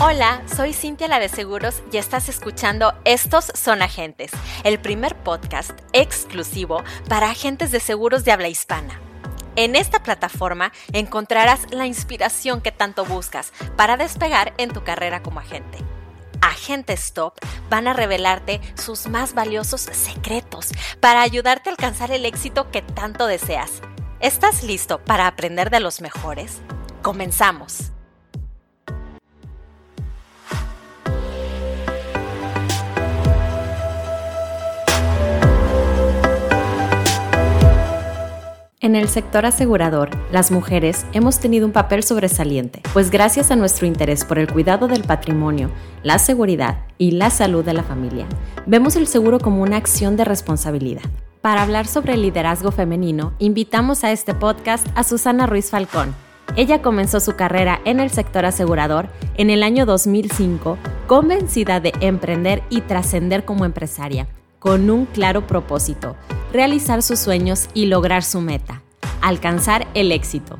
[0.00, 4.30] Hola, soy Cintia la de Seguros y estás escuchando Estos son agentes,
[4.62, 9.00] el primer podcast exclusivo para agentes de seguros de habla hispana.
[9.56, 15.40] En esta plataforma encontrarás la inspiración que tanto buscas para despegar en tu carrera como
[15.40, 15.78] agente.
[16.42, 17.34] Agentes Top
[17.68, 20.68] van a revelarte sus más valiosos secretos
[21.00, 23.82] para ayudarte a alcanzar el éxito que tanto deseas.
[24.20, 26.60] ¿Estás listo para aprender de los mejores?
[27.02, 27.90] Comenzamos.
[38.88, 43.86] En el sector asegurador, las mujeres hemos tenido un papel sobresaliente, pues gracias a nuestro
[43.86, 45.68] interés por el cuidado del patrimonio,
[46.02, 48.24] la seguridad y la salud de la familia,
[48.64, 51.02] vemos el seguro como una acción de responsabilidad.
[51.42, 56.14] Para hablar sobre el liderazgo femenino, invitamos a este podcast a Susana Ruiz Falcón.
[56.56, 62.62] Ella comenzó su carrera en el sector asegurador en el año 2005, convencida de emprender
[62.70, 66.16] y trascender como empresaria, con un claro propósito,
[66.52, 68.82] realizar sus sueños y lograr su meta,
[69.20, 70.58] alcanzar el éxito.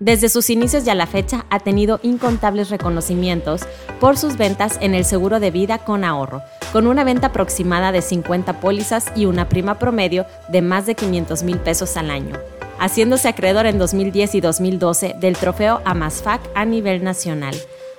[0.00, 3.62] Desde sus inicios y a la fecha ha tenido incontables reconocimientos
[4.00, 8.02] por sus ventas en el seguro de vida con ahorro, con una venta aproximada de
[8.02, 12.36] 50 pólizas y una prima promedio de más de 500 mil pesos al año,
[12.78, 17.54] haciéndose acreedor en 2010 y 2012 del trofeo Amasfac a nivel nacional.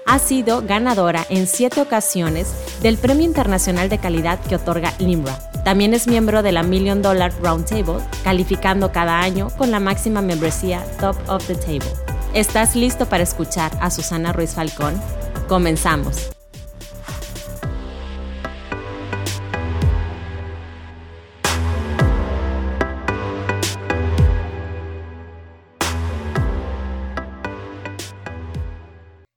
[0.07, 2.53] Ha sido ganadora en siete ocasiones
[2.83, 7.33] del Premio Internacional de Calidad que otorga LIMRA, también es miembro de la Million Dollar
[7.41, 11.91] Roundtable, calificando cada año con la máxima membresía Top of the Table.
[12.35, 14.93] ¿Estás listo para escuchar a Susana Ruiz Falcón?
[15.47, 16.34] Comenzamos.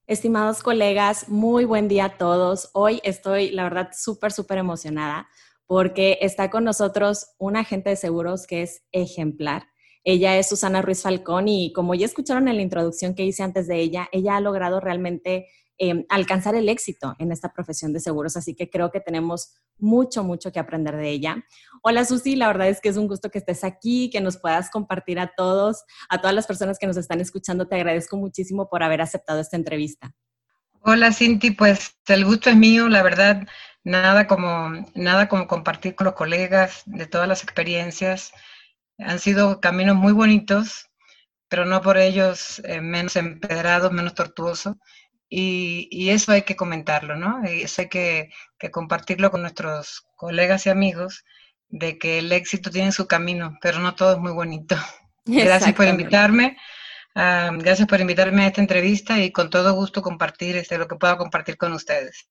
[0.09, 2.71] Estimados colegas, muy buen día a todos.
[2.73, 5.29] Hoy estoy, la verdad, súper, súper emocionada
[5.67, 9.65] porque está con nosotros una agente de seguros que es ejemplar.
[10.05, 13.67] Ella es Susana Ruiz Falcón y como ya escucharon en la introducción que hice antes
[13.67, 15.47] de ella, ella ha logrado realmente
[15.79, 20.25] em, alcanzar el éxito en esta profesión de seguros, así que creo que tenemos mucho,
[20.25, 21.45] mucho que aprender de ella.
[21.83, 24.71] Hola Susi, la verdad es que es un gusto que estés aquí, que nos puedas
[24.71, 27.69] compartir a todos, a todas las personas que nos están escuchando.
[27.69, 30.13] Te agradezco muchísimo por haber aceptado esta entrevista.
[30.81, 33.47] Hola Cinti, pues el gusto es mío, la verdad
[33.85, 38.33] nada como, nada como compartir con los colegas de todas las experiencias.
[38.99, 40.89] Han sido caminos muy bonitos,
[41.49, 44.77] pero no por ellos eh, menos empedrados, menos tortuosos.
[45.31, 47.43] Y, eso hay que comentarlo, ¿no?
[47.45, 48.31] Eso hay que,
[48.73, 51.25] compartirlo con nuestros colegas y amigos,
[51.69, 54.77] de que el éxito tiene su camino, pero no todo es muy bonito.
[55.27, 56.57] Gracias por invitarme.
[57.15, 60.95] Ah, gracias por invitarme a esta entrevista y con todo gusto compartir este, lo que
[60.95, 62.29] pueda compartir con ustedes.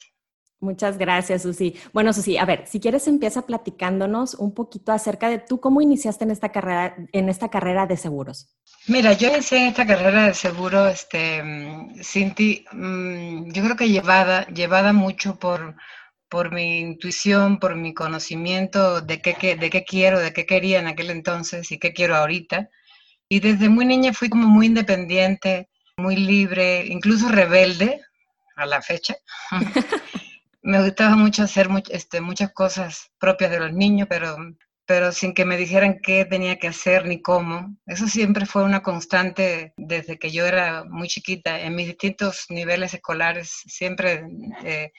[0.60, 1.76] Muchas gracias, Susi.
[1.94, 6.24] Bueno, Susi, a ver, si quieres empieza platicándonos un poquito acerca de tú cómo iniciaste
[6.24, 8.50] en esta carrera, en esta carrera de seguros.
[8.88, 11.44] Mira, yo inicié en esta carrera de seguro, este,
[12.02, 15.76] Cinti, mm, yo creo que llevada, llevada mucho por,
[16.28, 20.88] por mi intuición, por mi conocimiento de qué, de qué quiero, de qué quería en
[20.88, 22.70] aquel entonces y qué quiero ahorita.
[23.30, 28.02] Y desde muy niña fui como muy independiente, muy libre, incluso rebelde
[28.56, 29.16] a la fecha.
[30.68, 34.36] me gustaba mucho hacer este, muchas cosas propias de los niños, pero,
[34.86, 37.78] pero sin que me dijeran qué tenía que hacer ni cómo.
[37.86, 41.62] Eso siempre fue una constante desde que yo era muy chiquita.
[41.62, 44.26] En mis distintos niveles escolares siempre
[44.66, 44.92] eh,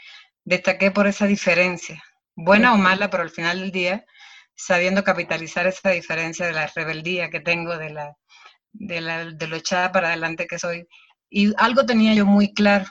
[0.43, 2.03] destaqué por esa diferencia,
[2.35, 4.07] buena o mala, pero al final del día,
[4.57, 8.15] sabiendo capitalizar esa diferencia de la rebeldía que tengo, de, la,
[8.73, 10.87] de, la, de lo echada para adelante que soy.
[11.29, 12.87] Y algo tenía yo muy claro,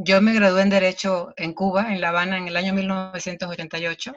[0.00, 4.12] yo me gradué en Derecho en Cuba, en La Habana, en el año 1988,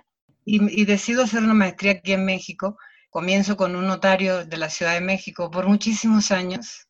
[0.46, 2.78] y, decido hacer una maestría aquí en México.
[3.10, 6.88] Comienzo con un notario de la Ciudad de México por muchísimos años.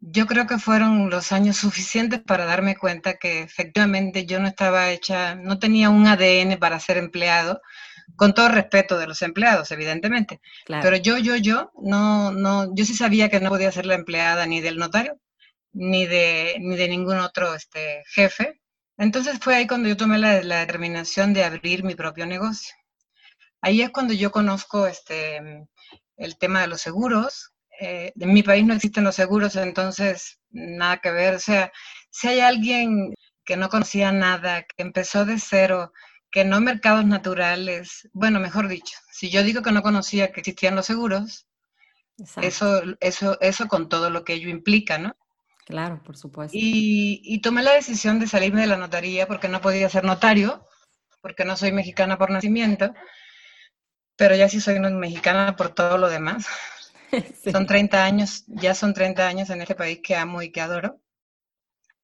[0.00, 4.90] Yo creo que fueron los años suficientes para darme cuenta que efectivamente yo no estaba
[4.90, 7.60] hecha, no tenía un ADN para ser empleado,
[8.16, 10.40] con todo respeto de los empleados, evidentemente.
[10.66, 14.46] Pero yo, yo, yo, no, no, yo sí sabía que no podía ser la empleada
[14.46, 15.20] ni del notario,
[15.72, 18.60] ni de, ni de ningún otro este, jefe.
[18.98, 22.74] Entonces fue ahí cuando yo tomé la, determinación de abrir mi propio negocio.
[23.60, 25.40] Ahí es cuando yo conozco este,
[26.16, 27.52] el tema de los seguros.
[27.80, 31.34] Eh, en mi país no existen los seguros, entonces nada que ver.
[31.34, 31.72] O sea,
[32.10, 33.14] si hay alguien
[33.44, 35.92] que no conocía nada, que empezó de cero,
[36.30, 40.76] que no mercados naturales, bueno, mejor dicho, si yo digo que no conocía que existían
[40.76, 41.46] los seguros,
[42.40, 45.16] eso, eso, eso con todo lo que ello implica, ¿no?
[45.64, 46.56] Claro, por supuesto.
[46.58, 50.66] Y, tomé la decisión de salirme de la notaría porque no podía ser notario,
[51.20, 52.92] porque no soy mexicana por nacimiento,
[54.16, 56.46] pero ya sí soy mexicana por todo lo demás.
[57.52, 60.98] Son 30 años, ya son 30 años en este país que amo y que adoro.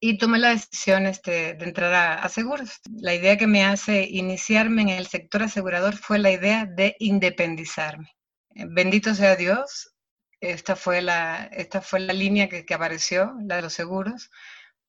[0.01, 2.81] Y tomé la decisión este, de entrar a, a, seguros.
[3.01, 8.15] La idea que me hace iniciarme en el sector asegurador fue la idea de independizarme.
[8.51, 9.95] Bendito sea Dios,
[10.41, 14.31] esta fue la, esta fue la línea que, que, apareció, la de los seguros,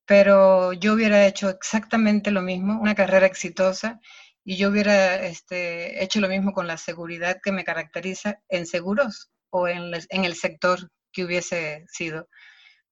[0.05, 3.99] pero yo hubiera hecho exactamente lo mismo, una carrera exitosa,
[4.43, 9.29] y yo hubiera este, hecho lo mismo con la seguridad que me caracteriza en seguros
[9.51, 12.27] o en, en el sector que hubiese sido.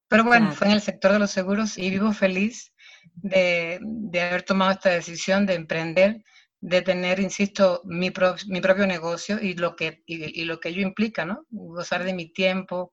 [0.08, 2.72] Pero bueno, fue en el sector de los seguros y vivo feliz
[3.14, 6.22] de, de haber tomado esta decisión de emprender
[6.60, 8.12] de tener, insisto, mi,
[8.48, 11.46] mi propio negocio y lo, que, y, lo que ello implica, ¿no?
[11.50, 12.90] Gozar de mi tiempo.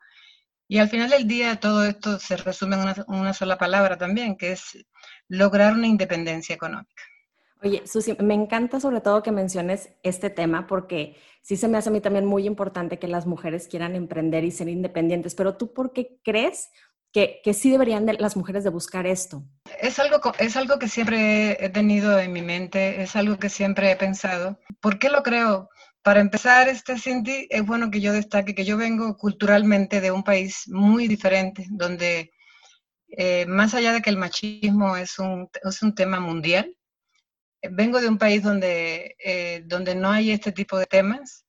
[0.67, 4.37] Y al final del día todo esto se resume en una, una sola palabra también,
[4.37, 4.85] que es
[5.27, 7.03] lograr una independencia económica.
[7.63, 11.89] Oye, Susi, me encanta sobre todo que menciones este tema porque sí se me hace
[11.89, 15.73] a mí también muy importante que las mujeres quieran emprender y ser independientes, pero tú
[15.73, 16.69] por qué crees
[17.15, 19.45] que, sí deberían las mujeres de buscar esto?
[19.79, 23.89] Es algo, es algo que siempre he tenido en mi mente, es algo que siempre
[23.89, 24.59] he pensado.
[24.81, 25.69] ¿Por qué lo creo?
[26.01, 30.23] Para empezar, este Cindy, es bueno que yo destaque que yo vengo culturalmente de un
[30.23, 32.31] país muy diferente, donde
[33.07, 36.75] eh, más allá de que el machismo es un, es un tema mundial,
[37.71, 41.44] vengo de un país donde, eh, donde no hay este tipo de temas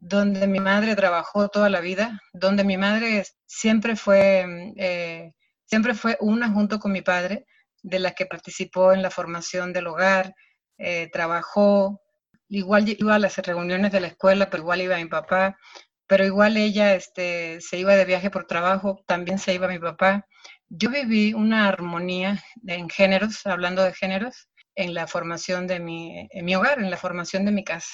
[0.00, 5.32] donde mi madre trabajó toda la vida, donde mi madre siempre fue, eh,
[5.66, 7.46] siempre fue una junto con mi padre,
[7.82, 10.34] de las que participó en la formación del hogar,
[10.78, 12.00] eh, trabajó,
[12.48, 15.58] igual iba a las reuniones de la escuela, pero igual iba mi papá,
[16.06, 20.26] pero igual ella este, se iba de viaje por trabajo, también se iba mi papá.
[20.68, 26.44] Yo viví una armonía en géneros, hablando de géneros, en la formación de mi, en
[26.44, 27.92] mi hogar, en la formación de mi casa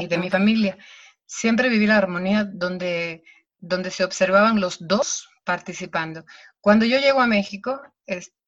[0.00, 0.78] y de mi familia.
[1.26, 3.22] Siempre viví la armonía donde,
[3.58, 6.24] donde se observaban los dos participando.
[6.60, 7.80] Cuando yo llego a México,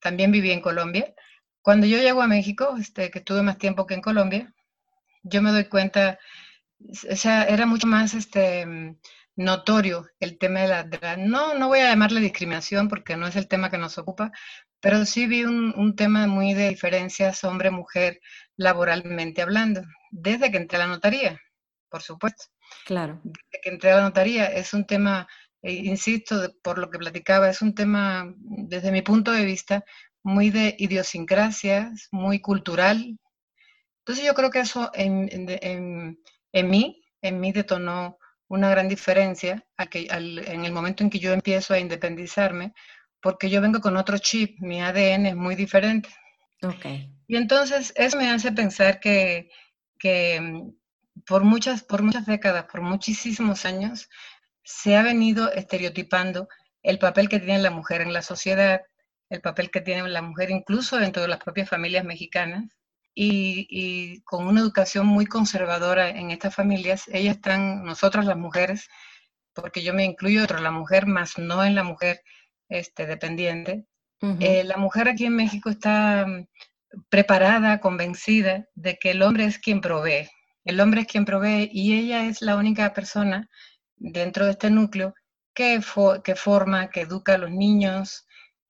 [0.01, 1.15] también viví en Colombia,
[1.63, 4.53] cuando yo llego a México, este, que estuve más tiempo que en Colombia,
[5.23, 6.19] yo me doy cuenta,
[7.11, 8.67] o sea, era mucho más este,
[9.37, 13.49] notorio el tema de la, no, no voy a llamarle discriminación porque no es el
[13.49, 14.33] tema que nos ocupa,
[14.81, 18.21] pero sí vi un, un tema muy de diferencias hombre-mujer
[18.57, 21.41] laboralmente hablando, desde que entré a la notaría,
[21.89, 22.45] por supuesto.
[22.85, 23.21] Claro.
[23.25, 25.27] Desde que entré a la notaría es un tema,
[25.63, 29.85] eh, insisto, por lo que platicaba, es un tema, desde mi punto de vista,
[30.23, 33.19] muy de idiosincrasias, muy cultural.
[34.01, 36.19] Entonces yo creo que eso en, en,
[36.53, 38.19] en mí, en mí detonó
[38.49, 42.75] una gran diferencia en el momento en que yo empiezo a independizarme,
[43.23, 46.11] porque yo vengo con otro chip, mi ADN es muy diferente.
[46.63, 47.11] Okay.
[47.27, 49.49] Y entonces eso me hace pensar que,
[50.03, 54.11] que mm, por, muchas, por muchas décadas, por muchísimos años,
[54.65, 56.49] se ha venido estereotipando
[56.83, 58.83] el papel que tiene la mujer en la sociedad,
[59.31, 62.65] el papel que tiene la mujer incluso dentro de las propias familias mexicanas,
[63.15, 68.89] y, con una educación muy conservadora en estas familias, ellas están, nosotras las mujeres,
[69.53, 72.23] porque yo me incluyo de la mujer, más no en la mujer
[72.69, 73.87] este, dependiente,
[74.41, 76.47] eh, la mujer aquí en México está mm,
[77.09, 80.29] preparada, convencida de que el hombre es quien provee.
[80.65, 83.49] El hombre es quien provee y ella es la única persona
[83.97, 85.15] dentro de este núcleo
[85.55, 85.81] que,
[86.25, 88.27] que forma, que educa a los niños,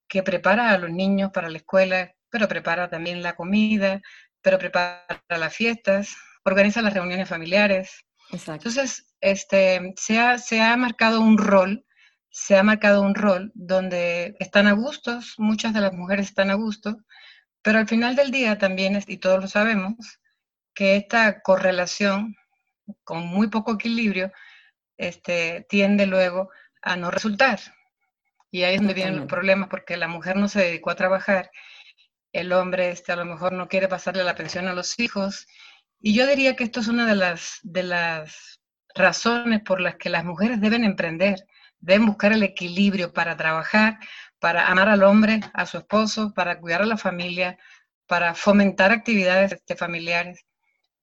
[0.09, 4.00] que prepara a los niños para la escuela, pero prepara también la comida,
[4.41, 6.14] pero prepara las fiestas,
[6.45, 8.05] organiza las reuniones familiares.
[8.31, 11.85] Entonces, este, se, ha, se ha marcado un rol,
[12.31, 16.55] se ha marcado un rol donde están a gustos, muchas de las mujeres están a
[16.55, 16.97] gusto,
[17.62, 20.21] pero al final del día también, y todos lo sabemos,
[20.75, 22.37] que esta correlación
[23.04, 24.33] con muy poco equilibrio
[24.97, 26.50] este, tiende luego
[26.83, 27.61] a no resultar.
[28.50, 31.50] Y ahí es donde vienen los problemas, porque la mujer no se dedicó a trabajar
[32.33, 35.47] el hombre este, a lo mejor no quiere pasarle la pensión a los hijos.
[36.00, 38.61] Y yo diría que esto es una de las, de las
[38.95, 41.47] razones por las que las mujeres deben emprender,
[41.81, 43.99] deben buscar el equilibrio para trabajar,
[44.43, 47.57] para amar al hombre, a su esposo, para cuidar a la familia,
[48.09, 50.45] para fomentar actividades este, familiares.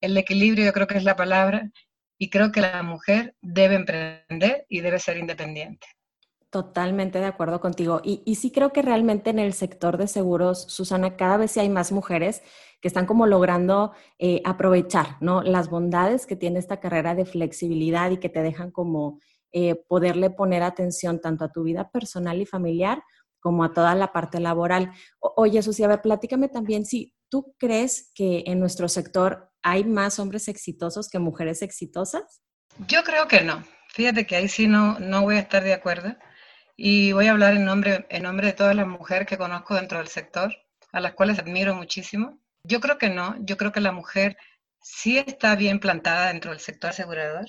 [0.02, 1.72] El equilibrio yo creo que es la palabra
[2.18, 5.88] y creo que la mujer debe emprender y debe ser independiente.
[6.50, 8.02] Totalmente de acuerdo contigo.
[8.04, 11.70] Y, sí creo que realmente en el sector de seguros, Susana, cada vez sí hay
[11.70, 12.44] más mujeres
[12.82, 15.44] que están como logrando eh, aprovechar, ¿no?
[15.44, 19.22] Las bondades que tiene esta carrera de flexibilidad y que te dejan como
[19.54, 23.02] eh, poderle poner atención tanto a tu vida personal y familiar
[23.40, 24.92] como a toda la parte laboral.
[25.20, 30.20] oye, Susi, a ver, platícame también si tú crees que en nuestro sector hay más
[30.20, 32.42] hombres exitosos que mujeres exitosas.
[32.88, 33.64] Yo creo que no.
[33.90, 36.16] Fíjate que ahí sí no, no voy a estar de acuerdo.
[36.76, 39.98] Y voy a hablar en nombre, en nombre de todas las mujeres que conozco dentro
[39.98, 40.56] del sector,
[40.94, 42.40] a las cuales admiro muchísimo.
[42.64, 43.36] Yo creo que no.
[43.42, 44.38] Yo creo que la mujer
[44.82, 47.48] sí está bien plantada dentro del sector asegurador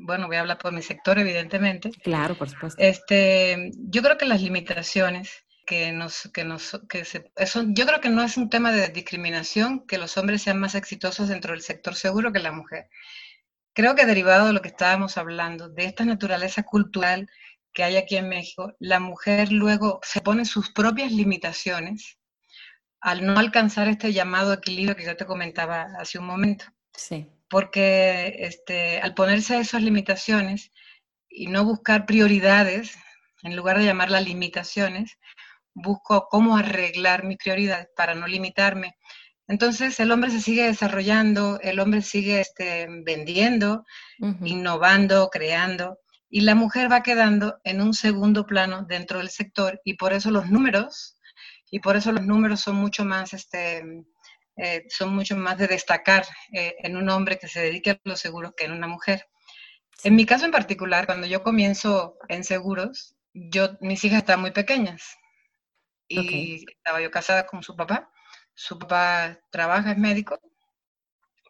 [0.00, 1.90] bueno, voy a hablar por mi sector, evidentemente.
[2.02, 2.80] Claro, por supuesto.
[2.82, 8.00] Este, yo creo que las limitaciones que nos, que nos, que se, eso, yo creo
[8.00, 11.60] que no es un tema de discriminación que los hombres sean más exitosos dentro del
[11.60, 12.88] sector seguro que la mujer.
[13.74, 17.28] Creo que derivado de lo que estábamos hablando, de esta naturaleza cultural
[17.72, 22.18] que hay aquí en México, la mujer luego se pone sus propias limitaciones
[23.00, 26.64] al no alcanzar este llamado equilibrio que yo te comentaba hace un momento.
[26.94, 30.70] Sí porque este, al ponerse esas limitaciones
[31.28, 32.96] y no buscar prioridades,
[33.42, 35.18] en lugar de llamarlas limitaciones,
[35.74, 38.96] busco cómo arreglar mis prioridades para no limitarme.
[39.46, 43.84] Entonces el hombre se sigue desarrollando, el hombre sigue este, vendiendo,
[44.42, 49.94] innovando, creando, y la mujer va quedando en un segundo plano dentro del sector y
[49.94, 51.18] por eso los números,
[51.70, 53.82] y por eso los números son mucho más este,
[54.58, 58.20] eh, son mucho más de destacar eh, en un hombre que se dedique a los
[58.20, 59.26] seguros que en una mujer.
[60.04, 64.50] En mi caso en particular, cuando yo comienzo en seguros, yo, mis hijas estaban muy
[64.50, 65.16] pequeñas
[66.08, 68.10] y estaba yo casada con su papá.
[68.54, 70.40] Su papá trabaja, es médico,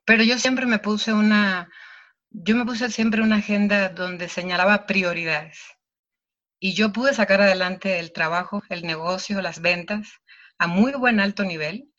[0.05, 1.69] pero yo siempre me puse una,
[2.31, 5.59] yo me puse siempre una agenda donde señalaba prioridades.
[6.61, 10.09] Y yo pude sacar adelante el trabajo, el negocio, las ventas
[10.59, 11.93] a muy buen alto nivel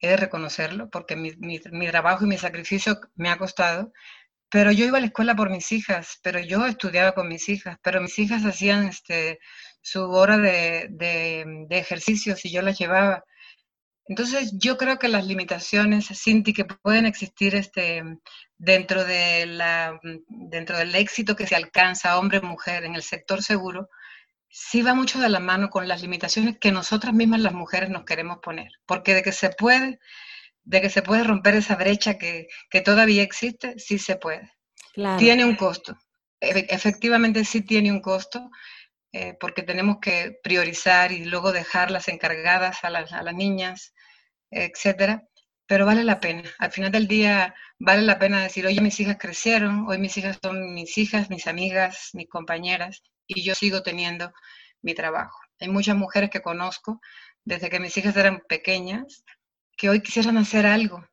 [0.00, 1.58] he de reconocerlo, porque mi,
[1.90, 3.92] trabajo y mi sacrificio me ha costado,
[4.50, 7.76] pero yo iba a la escuela por mis hijas, pero yo estudiaba con mis hijas,
[7.82, 9.40] pero mis hijas hacían este,
[9.82, 13.24] su hora de, de, ejercicios y yo las llevaba.
[14.06, 18.02] Entonces yo creo que las limitaciones, Cinti, que pueden existir este,
[18.56, 23.90] dentro, de la, dentro del éxito que se alcanza hombre-mujer en el sector seguro,
[24.60, 28.04] sí va mucho de la mano con las limitaciones que nosotras mismas las mujeres nos
[28.04, 30.00] queremos poner, porque de que se puede,
[30.64, 32.48] de que se puede romper esa brecha que,
[32.84, 34.50] todavía existe, sí se puede.
[35.16, 35.96] Tiene un costo,
[36.40, 38.50] efectivamente sí tiene un costo,
[39.12, 43.94] eh, porque tenemos que priorizar y luego dejarlas encargadas a las, a las niñas,
[44.50, 45.22] etcétera,
[45.66, 46.42] pero vale la pena.
[46.58, 50.38] Al final del día vale la pena decir, oye, mis hijas crecieron, hoy mis hijas
[50.42, 54.32] son mis hijas, mis amigas, mis compañeras, y yo sigo teniendo
[54.82, 55.38] mi trabajo.
[55.60, 57.00] Hay muchas mujeres que conozco
[57.44, 59.24] desde que mis hijas eran pequeñas
[59.76, 61.06] que hoy quisieran hacer algo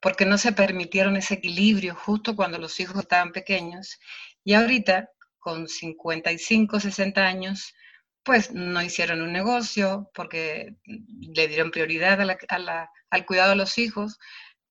[0.00, 3.98] porque no se permitieron ese equilibrio justo cuando los hijos estaban pequeños
[4.44, 7.74] y ahorita con 55, 60 años
[8.22, 14.18] pues no hicieron un negocio porque le dieron prioridad al cuidado de los hijos.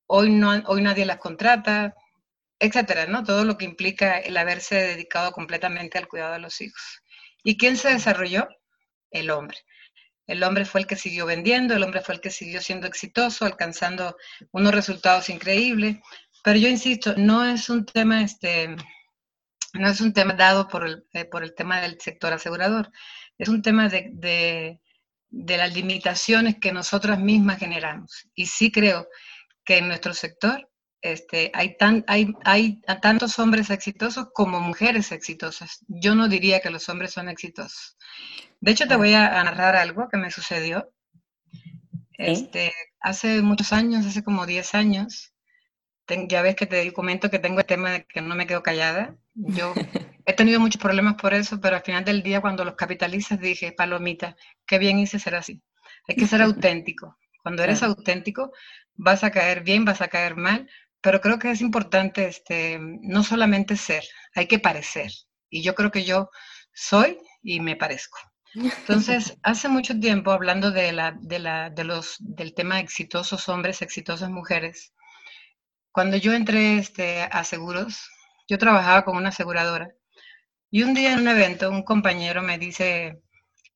[0.05, 1.95] Hoy, no, hoy nadie las contrata,
[2.59, 3.23] etcétera, ¿no?
[3.23, 7.01] Todo lo que implica el haberse dedicado completamente al cuidado de los hijos.
[7.43, 8.47] ¿Y quién se desarrolló?
[9.11, 9.57] El hombre.
[10.27, 13.45] El hombre fue el que siguió vendiendo, el hombre fue el que siguió siendo exitoso,
[13.45, 14.15] alcanzando
[14.51, 15.97] unos resultados increíbles.
[16.43, 18.75] Pero yo insisto, no es un tema, este,
[19.73, 22.91] no es un tema dado por el, eh, por el tema del sector asegurador,
[23.37, 24.79] es un tema de, de,
[25.29, 28.27] de las limitaciones que nosotras mismas generamos.
[28.35, 29.07] Y sí creo
[29.63, 30.68] que en nuestro sector
[31.01, 35.83] este, hay, tan, hay, hay tantos hombres exitosos como mujeres exitosas.
[35.87, 37.97] Yo no diría que los hombres son exitosos.
[38.59, 40.91] De hecho, te voy a narrar algo que me sucedió.
[42.17, 45.33] Este, hace muchos años, hace como 10 años,
[46.27, 49.15] ya ves que te comento que tengo el tema de que no me quedo callada.
[49.33, 49.73] Yo
[50.25, 53.71] he tenido muchos problemas por eso, pero al final del día, cuando los capitalizas, dije,
[53.71, 55.61] palomita, qué bien hice ser así.
[56.07, 57.17] Hay que ser auténtico.
[57.41, 58.51] Cuando eres auténtico,
[58.95, 60.69] vas a caer bien, vas a caer mal,
[61.01, 64.03] pero creo que es importante este, no solamente ser,
[64.35, 65.11] hay que parecer.
[65.49, 66.29] Y yo creo que yo
[66.73, 68.19] soy y me parezco.
[68.53, 73.47] Entonces, hace mucho tiempo, hablando de la, de la, de los, del tema de exitosos
[73.49, 74.93] hombres, exitosas mujeres,
[75.91, 78.09] cuando yo entré este, a seguros,
[78.47, 79.91] yo trabajaba con una aseguradora.
[80.71, 83.21] Y un día en un evento, un compañero me dice,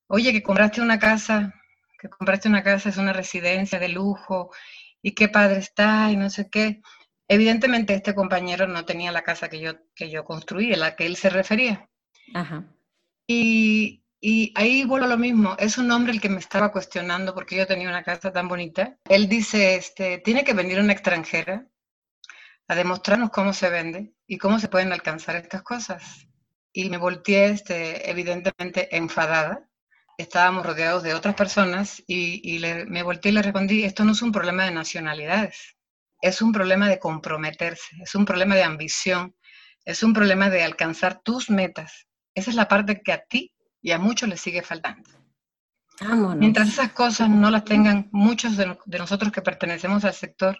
[0.07, 1.53] oye, que compraste una casa,
[1.99, 4.51] que compraste una casa, es una residencia de lujo,
[5.01, 6.81] y qué padre está, y no sé qué.
[7.27, 11.05] Evidentemente este compañero no tenía la casa que yo, que yo construí, a la que
[11.05, 11.89] él se refería.
[12.33, 12.65] Ajá.
[13.27, 17.33] Y, y ahí vuelvo a lo mismo, es un hombre el que me estaba cuestionando
[17.33, 18.97] porque yo tenía una casa tan bonita.
[19.09, 21.67] Él dice, este, tiene que venir una extranjera
[22.69, 26.27] a demostrarnos cómo se vende y cómo se pueden alcanzar estas cosas.
[26.71, 29.69] Y me volteé, este, evidentemente, enfadada.
[30.17, 34.31] estábamos rodeados de otras personas y, me volteé y le respondí, esto no es un
[34.31, 35.75] problema de nacionalidades,
[36.23, 39.35] es un problema de comprometerse, es un problema de ambición,
[39.83, 42.07] es un problema de alcanzar tus metas.
[42.33, 45.09] Esa es la parte que a ti y a muchos les sigue faltando.
[46.37, 50.57] Mientras esas cosas no las tengan muchos de, de nosotros que pertenecemos al sector,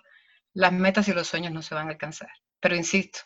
[0.54, 2.30] las metas y los sueños no se van a alcanzar.
[2.60, 3.20] Pero insisto,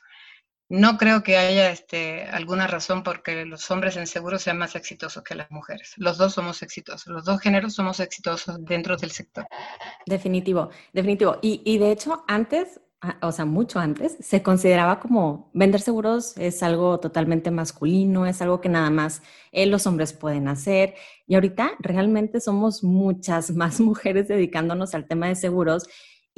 [0.70, 5.24] no creo que haya este, alguna razón porque los hombres en seguro sean más exitosos
[5.24, 5.94] que las mujeres.
[5.98, 9.48] Los dos somos exitosos, los dos géneros somos exitosos dentro del sector.
[10.06, 11.38] Definitivo, definitivo.
[11.42, 16.62] Y, de hecho, antes, ah, o sea, mucho antes, se consideraba como vender seguros es
[16.62, 19.22] algo totalmente masculino, es algo que nada más
[19.54, 20.96] eh, los hombres pueden hacer.
[21.28, 25.88] Y ahorita realmente somos muchas más mujeres dedicándonos al tema de seguros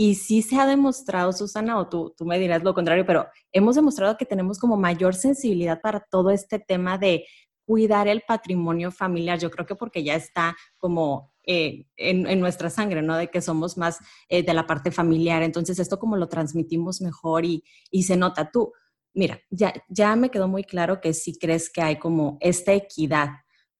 [0.01, 3.75] y sí se ha demostrado, Susana, o tú, tú me dirás lo contrario, pero hemos
[3.75, 7.25] demostrado que tenemos como mayor sensibilidad para todo este tema de
[7.65, 9.39] cuidar el patrimonio familiar.
[9.39, 13.17] Yo creo que porque ya está como eh, en, nuestra sangre, ¿no?
[13.17, 15.43] De que somos más eh, de la parte familiar.
[15.43, 18.51] Entonces, esto como lo transmitimos mejor y, y se nota.
[18.51, 18.71] Tú,
[19.13, 23.31] mira, ya, ya me quedó muy claro que sí crees que hay como esta equidad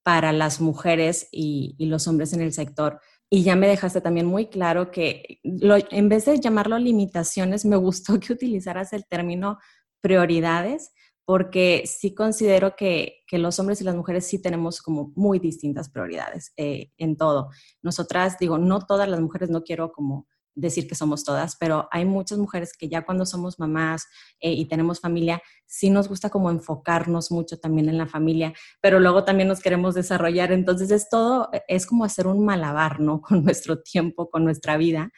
[0.03, 2.99] para las mujeres y, y los hombres en el sector,
[3.29, 8.19] y ya me dejaste también muy claro que en vez de llamarlo limitaciones, me gustó
[8.19, 9.59] que utilizaras el término
[10.01, 10.91] prioridades,
[11.25, 15.89] porque sí considero que, que los hombres y las mujeres sí tenemos como muy distintas
[15.89, 17.49] prioridades eh, en todo.
[17.83, 22.05] Nosotras, digo, no todas las mujeres, no quiero como decir que somos todas, pero hay
[22.05, 24.05] muchas mujeres que ya cuando somos mamás
[24.39, 28.99] eh, y tenemos familia, sí nos gusta como enfocarnos mucho también en la familia, pero
[28.99, 30.51] luego también nos queremos desarrollar.
[30.51, 33.21] Entonces es todo, es como hacer un malabar, ¿no?
[33.29, 35.11] Con nuestro tiempo, con nuestra vida.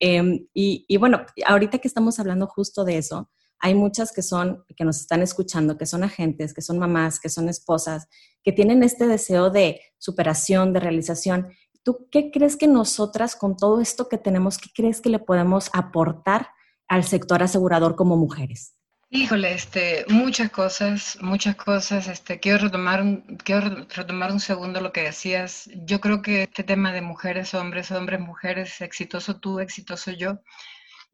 [0.00, 3.30] Em, y, y bueno, ahorita que estamos hablando justo de eso,
[3.60, 7.28] hay muchas que son, que nos están escuchando, que son agentes, que son mamás, que
[7.28, 8.06] son esposas,
[8.42, 11.48] que tienen este deseo de superación, de realización
[11.88, 15.70] ¿Tú qué crees que nosotras, con todo esto que tenemos, qué crees que le podemos
[15.72, 16.50] aportar
[16.86, 18.74] al sector asegurador como mujeres?
[19.08, 22.06] Híjole, este, muchas cosas, muchas cosas.
[22.06, 25.70] Este, quiero retomar un, quiero retomar un segundo lo que decías.
[25.76, 30.42] Yo creo que este tema de mujeres, hombres, hombres, mujeres, exitoso tú, exitoso yo.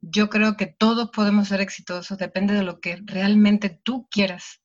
[0.01, 4.61] Yo creo que todos podemos ser exitosos, depende de lo que realmente tú quieras.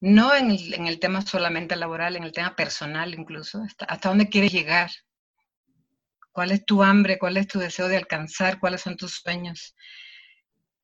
[0.00, 4.08] No en el, en el tema solamente laboral, en el tema personal incluso, hasta, hasta
[4.08, 4.90] dónde quieres llegar,
[6.36, 9.74] cuál es tu hambre, cuál es tu deseo de alcanzar, cuáles son tus sueños.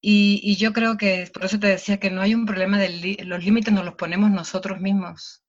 [0.01, 3.45] Y, yo creo que, por eso te decía que no hay un problema de los
[3.45, 5.45] límites, nos los ponemos nosotros mismos.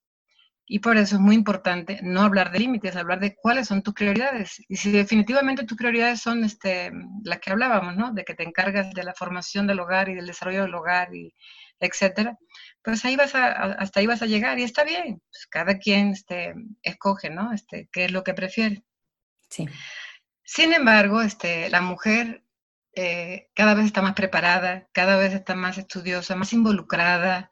[0.67, 3.93] Y por eso es muy importante no hablar de límites, hablar de cuáles son tus
[3.93, 4.61] prioridades.
[4.67, 6.91] Y si definitivamente tus prioridades son este,
[7.23, 8.11] las que hablábamos, ¿no?
[8.13, 11.33] De que te encargas de la formación del hogar y del desarrollo del hogar, y
[11.79, 12.37] etcétera,
[12.83, 15.21] pues ahí vas a, hasta ahí vas a llegar y está bien.
[15.31, 17.53] Pues cada quien este, escoge, ¿no?
[17.53, 18.83] Este, qué es lo que prefiere.
[20.43, 22.43] Sin embargo, este, la mujer
[22.95, 27.51] eh, cada vez está más preparada, cada vez está más estudiosa, más involucrada.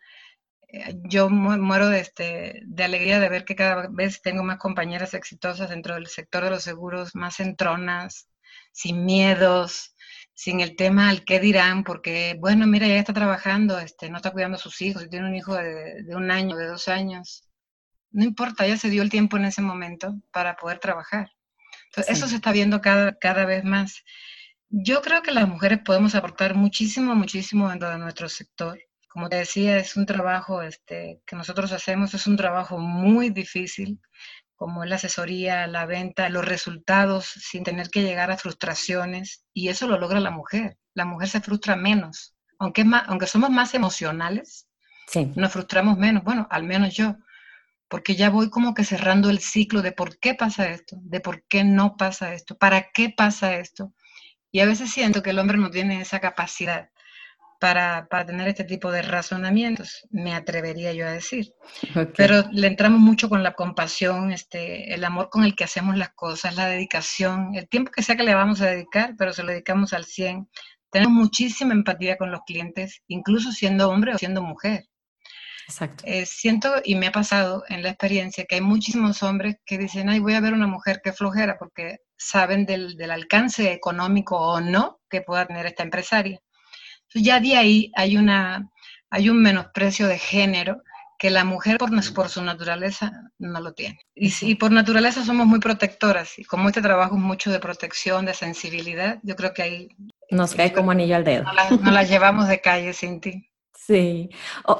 [0.67, 5.13] Eh, yo muero de, este, de alegría de ver que cada vez tengo más compañeras
[5.13, 8.27] exitosas dentro del sector de los seguros, más entronas,
[8.71, 9.95] sin miedos,
[10.33, 14.31] sin el tema al qué dirán, porque, bueno, mira, ya está trabajando, este, no está
[14.31, 17.47] cuidando a sus hijos, tiene un hijo de, de un año, de dos años.
[18.11, 21.31] No importa, ya se dio el tiempo en ese momento para poder trabajar.
[22.08, 24.04] Eso se está viendo cada, cada vez más.
[24.69, 28.80] Yo creo que las mujeres podemos aportar muchísimo, muchísimo dentro de nuestro sector.
[29.10, 33.99] Como te decía, es un trabajo este, que nosotros hacemos, es un trabajo muy difícil,
[34.56, 39.43] como la asesoría, la venta, los resultados, sin tener que llegar a frustraciones.
[39.54, 40.77] Y eso lo logra la mujer.
[40.93, 42.36] La mujer se frustra menos.
[42.58, 44.67] Aunque, más, aunque somos más emocionales,
[45.36, 46.23] nos frustramos menos.
[46.23, 47.17] Bueno, al menos yo
[47.91, 51.43] porque ya voy como que cerrando el ciclo de por qué pasa esto, de por
[51.43, 53.93] qué no pasa esto, para qué pasa esto.
[54.49, 56.89] Y a veces siento que el hombre no tiene esa capacidad
[57.60, 61.54] para, tener este tipo de razonamientos, me atrevería yo a decir.
[62.15, 66.12] Pero le entramos mucho con la compasión, este, el amor con el que hacemos las
[66.13, 69.51] cosas, la dedicación, el tiempo que sea que le vamos a dedicar, pero se lo
[69.51, 70.49] dedicamos al 100.
[70.91, 74.86] Tenemos muchísima empatía con los clientes, incluso siendo hombre o siendo mujer.
[75.67, 76.04] Exacto.
[76.06, 80.10] Eh, siento y me ha pasado en la experiencia que hay muchísimos hombres que dicen,
[80.10, 85.00] ay, voy a ver una mujer que flojera porque saben del, alcance económico o no
[85.10, 86.39] que pueda tener esta empresaria.
[87.04, 88.69] Entonces ya de ahí hay, una,
[89.10, 90.82] hay un menosprecio de género
[91.21, 94.00] que la mujer por, por su naturaleza no lo tiene.
[94.15, 98.26] Y, y, por naturaleza somos muy protectoras y como este trabajo es mucho de protección,
[98.26, 99.88] de sensibilidad, yo creo que ahí...
[100.32, 101.43] Nos cae como anillo al dedo.
[101.84, 103.21] No la, llevamos de calle sin
[103.86, 104.30] Sí.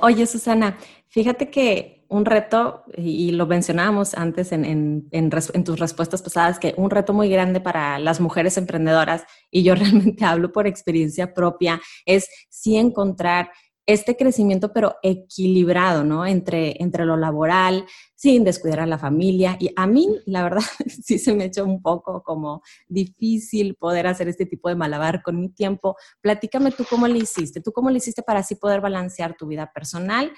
[0.04, 6.22] oye, Susana, fíjate que un reto, y lo mencionábamos antes en, en, en, tus respuestas
[6.22, 10.68] pasadas, que un reto muy grande para las mujeres emprendedoras, y yo realmente hablo por
[10.68, 13.50] experiencia propia, es sí encontrar
[13.94, 16.26] este crecimiento, pero equilibrado, ¿no?
[16.26, 19.58] Entre, entre lo laboral, sin descuidar a la familia.
[19.60, 20.62] Y a mí, la verdad,
[21.04, 25.40] sí se me echó un poco como difícil poder hacer este tipo de malabar con
[25.40, 25.96] mi tiempo.
[26.22, 29.72] Platícame tú cómo le hiciste, tú cómo le hiciste para así poder balancear tu vida
[29.74, 30.32] personal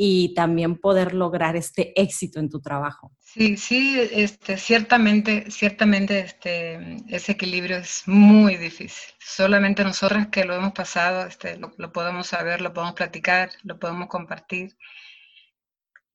[0.00, 3.10] y también poder lograr este éxito en tu trabajo.
[3.18, 9.12] Sí, sí, este, ciertamente, ciertamente este, ese equilibrio es muy difícil.
[9.18, 14.06] Solamente nosotras que lo hemos pasado este, lo, podemos saber, lo podemos platicar, lo podemos
[14.06, 14.76] compartir.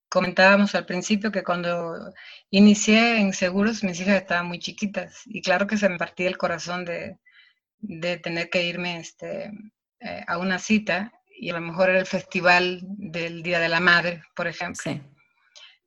[0.08, 2.14] Comentábamos al principio que cuando
[2.52, 6.38] inicié en seguros mis hijas estaban muy chiquitas y claro que se me partía el
[6.38, 7.18] corazón de,
[7.80, 9.52] de tener que irme este,
[10.00, 11.12] eh, a una cita
[11.44, 14.94] y a lo mejor era el festival del Día de la Madre, por ejemplo.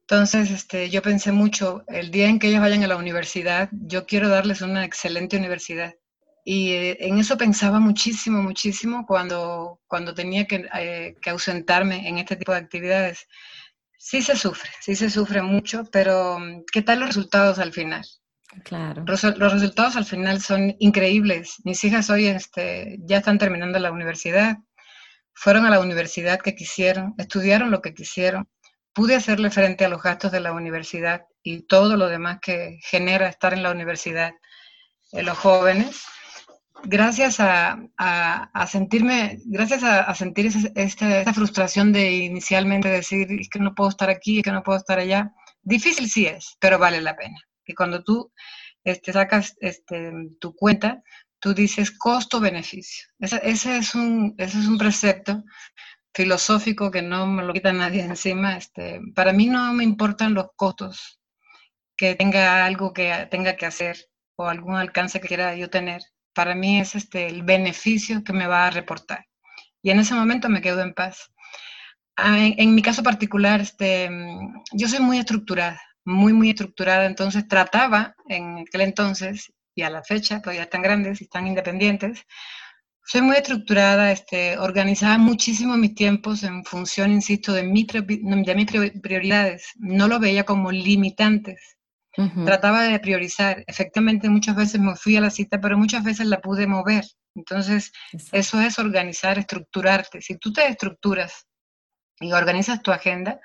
[0.03, 4.07] Entonces, este, yo pensé mucho, el día en que ellos vayan a la universidad, yo
[4.07, 5.95] quiero darles una excelente universidad.
[6.45, 12.19] Y eh, en eso pensaba muchísimo, muchísimo cuando, cuando tenía que, eh, que, ausentarme en
[12.19, 13.27] este tipo de actividades.
[13.99, 16.39] Sí se sufre, sí se sufre mucho, pero
[16.71, 18.05] ¿qué tal los resultados al final?
[18.63, 19.03] Claro.
[19.07, 21.57] Los, los resultados al final son increíbles.
[21.65, 24.59] Mis hijas hoy este, ya están terminando la universidad,
[25.37, 28.49] fueron a la universidad que quisieron, estudiaron lo que quisieron,
[28.95, 33.29] pude hacerle frente a los gastos de la universidad y todo lo demás que genera
[33.29, 34.33] estar en la universidad
[35.13, 36.03] en los jóvenes,
[36.83, 37.79] gracias a,
[38.67, 44.39] sentirme, gracias a, sentir esta, frustración de inicialmente decir, es que no puedo estar aquí,
[44.39, 47.39] es que no puedo estar allá, difícil sí es, pero vale la pena.
[47.67, 48.33] Y cuando tú
[48.85, 51.03] este, sacas este, tu cuenta,
[51.41, 53.07] tú dices costo-beneficio.
[53.19, 55.45] Ese, es un, ese es un precepto
[56.15, 58.57] filosófico que no me lo quita nadie encima.
[58.57, 61.21] Este, para mí no me importan los costos
[61.97, 63.97] que tenga algo que tenga que hacer
[64.37, 66.03] o algún alcance que quiera yo tener.
[66.35, 69.27] Para mí es este, el beneficio que me va a reportar.
[69.83, 71.33] Y en ese momento me quedo en paz.
[72.17, 74.11] Ah, en, en mi caso particular, este,
[74.73, 80.03] yo soy muy estructurada, muy, muy estructurada, entonces trataba en aquel entonces y a la
[80.03, 82.27] fecha, todavía están grandes y están independientes.
[83.05, 89.01] Soy muy estructurada, este, organizaba muchísimo mis tiempos en función, insisto, de, mi, de mis
[89.01, 89.69] prioridades.
[89.77, 91.77] No lo veía como limitantes.
[92.47, 93.63] Trataba de priorizar.
[93.67, 97.05] Efectivamente, muchas veces me fui a la cita, pero muchas veces la pude mover.
[97.35, 97.93] Entonces,
[98.33, 100.23] eso es organizar, estructurarte.
[100.23, 101.47] Si tú te estructuras
[102.19, 103.39] y organizas tu agenda,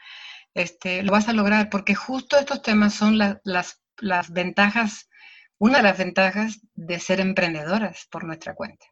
[0.53, 5.09] este, lo vas a lograr, porque justo estos temas son las, las ventajas
[5.61, 8.87] una de las ventajas de ser emprendedoras por nuestra cuenta.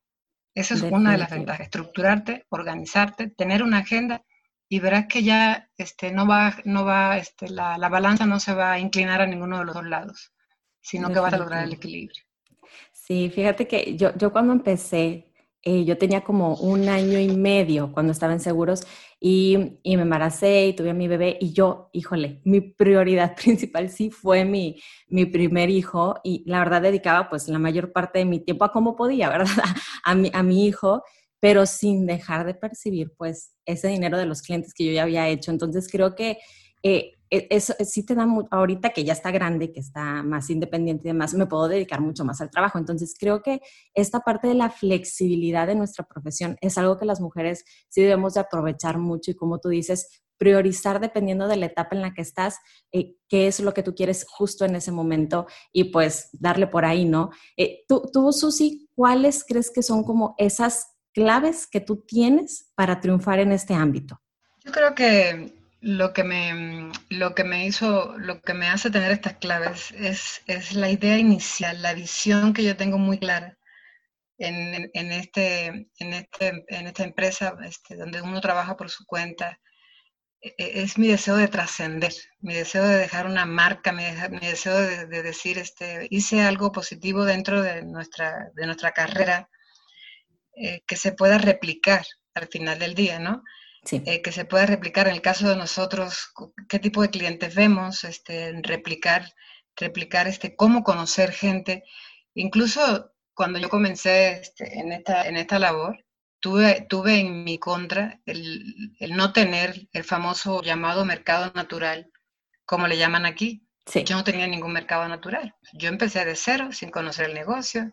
[0.53, 4.23] Esa es una de las ventajas, estructurarte, organizarte, tener una agenda
[4.69, 8.53] y verás que ya este, no va, no va, este, la, la, balanza no se
[8.53, 10.31] va a inclinar a ninguno de los dos lados,
[10.79, 12.23] sino que vas a lograr el equilibrio.
[12.91, 15.28] Sí, fíjate que yo, yo cuando empecé
[15.63, 18.83] eh, yo tenía como un año y medio cuando estaba en seguros
[19.19, 23.89] y, y, me embaracé y tuve a mi bebé y yo, híjole, mi prioridad principal
[23.89, 28.25] sí fue mi, mi primer hijo y la verdad dedicaba pues la mayor parte de
[28.25, 29.65] mi tiempo a como podía, ¿verdad?
[30.05, 31.03] A mi, a mi hijo,
[31.41, 35.27] pero sin dejar de percibir pues ese dinero de los clientes que yo ya había
[35.27, 35.51] hecho.
[35.51, 36.37] Entonces creo que
[36.83, 41.11] eh, eso sí te da, ahorita que ya está grande, que está más independiente y
[41.11, 42.77] demás, me puedo dedicar mucho más al trabajo.
[42.77, 43.61] Entonces, creo que
[43.93, 48.33] esta parte de la flexibilidad de nuestra profesión es algo que las mujeres sí debemos
[48.33, 52.21] de aprovechar mucho y como tú dices, priorizar dependiendo de la etapa en la que
[52.21, 52.59] estás,
[52.91, 56.85] eh, qué es lo que tú quieres justo en ese momento y pues darle por
[56.85, 57.29] ahí, ¿no?
[57.57, 63.01] Eh, tú, tú, Susi, ¿cuáles crees que son como esas claves que tú tienes para
[63.01, 64.21] triunfar en este ámbito?
[64.63, 69.11] Yo creo que lo que me, lo que me hizo, lo que me hace tener
[69.11, 73.57] estas claves es, es la idea inicial, la visión que yo tengo muy clara
[74.37, 79.59] en, en, este, en, este, en esta empresa este, donde uno trabaja por su cuenta.
[80.41, 84.03] E, e, es mi deseo de trascender, mi deseo de dejar una marca, mi,
[84.41, 89.49] deseo de, de, decir, este, hice algo positivo dentro de nuestra, de nuestra carrera
[90.55, 93.43] eh, que se pueda replicar al final del día, ¿no?
[93.91, 96.33] Eh, que se pueda replicar en el caso de nosotros,
[96.67, 99.33] qué tipo de clientes vemos, este, replicar,
[99.75, 101.83] replicar este, cómo conocer gente.
[102.33, 106.05] Incluso cuando yo comencé este, en, esta, en esta labor,
[106.39, 112.11] tuve, tuve en mi contra el, el, no tener el famoso llamado mercado natural,
[112.65, 113.65] como le llaman aquí.
[114.05, 115.55] Yo no tenía ningún mercado natural.
[115.73, 117.91] Yo empecé de cero, sin conocer el negocio.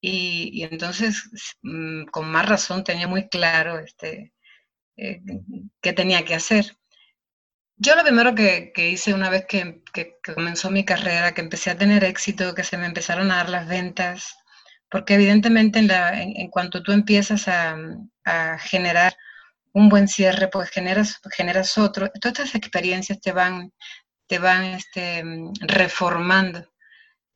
[0.00, 1.30] Y, y entonces,
[1.62, 4.32] mm, con más razón, tenía muy claro este,
[4.96, 5.22] eh,
[5.80, 6.76] qué tenía que hacer.
[7.78, 9.82] Yo lo primero que, hice una vez que,
[10.34, 13.68] comenzó mi carrera, que empecé a tener éxito, que se me empezaron a dar las
[13.68, 14.34] ventas,
[14.90, 17.76] porque evidentemente en, cuanto tú empiezas a,
[18.60, 19.16] generar
[19.72, 22.10] un buen cierre, pues generas, generas otro.
[22.20, 23.72] Todas estas experiencias te van,
[24.26, 25.22] te van este,
[25.60, 26.72] reformando,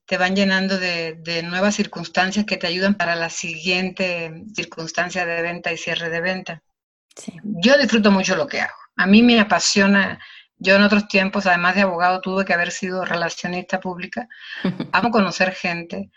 [0.07, 5.42] te van llenando de, de, nuevas circunstancias que te ayudan para la siguiente circunstancia de
[5.42, 6.62] venta y cierre de venta.
[7.16, 7.33] Sí.
[7.42, 8.75] Yo disfruto mucho lo que hago.
[8.96, 10.18] A mí me apasiona,
[10.57, 14.29] yo en otros tiempos, además de abogado, tuve que haber sido relacionista pública.
[14.92, 16.11] Amo conocer gente,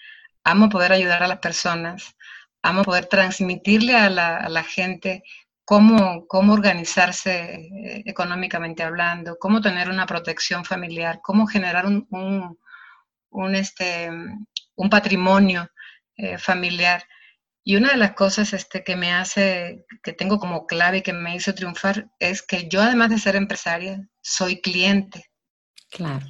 [0.43, 2.15] amo poder ayudar a las personas,
[2.61, 5.23] amo poder transmitirle a la, gente
[5.65, 12.07] cómo, cómo organizarse eh, económicamente hablando, cómo tener una protección familiar, cómo generar un,
[13.29, 14.09] un, este,
[14.75, 15.69] un patrimonio
[16.15, 17.03] eh, familiar.
[17.65, 21.13] Y una de las cosas este, que me hace, que tengo como clave y que
[21.13, 25.31] me hizo triunfar es que yo además de ser empresaria, soy cliente.
[25.89, 26.25] Claro.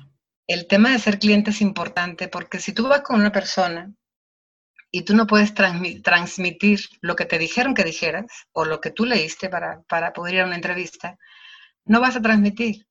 [0.45, 3.91] El tema de ser cliente es importante porque si tú vas con una persona
[4.91, 9.05] y tú no puedes transmitir lo que te dijeron que dijeras o lo que tú
[9.05, 11.17] leíste para, poder ir a una entrevista,
[11.85, 12.85] no vas a transmitir.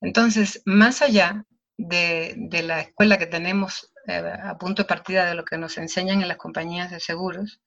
[0.00, 1.44] Entonces, más allá
[1.76, 5.76] de, de la escuela que tenemos eh, a punto de partida de lo que nos
[5.78, 7.60] enseñan en las compañías de seguros,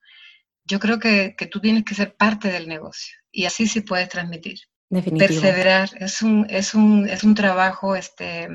[0.66, 4.58] yo creo que, tú tienes que ser parte del negocio y así sí puedes transmitir.
[4.88, 8.48] Perseverar es un, es un, es un trabajo, este,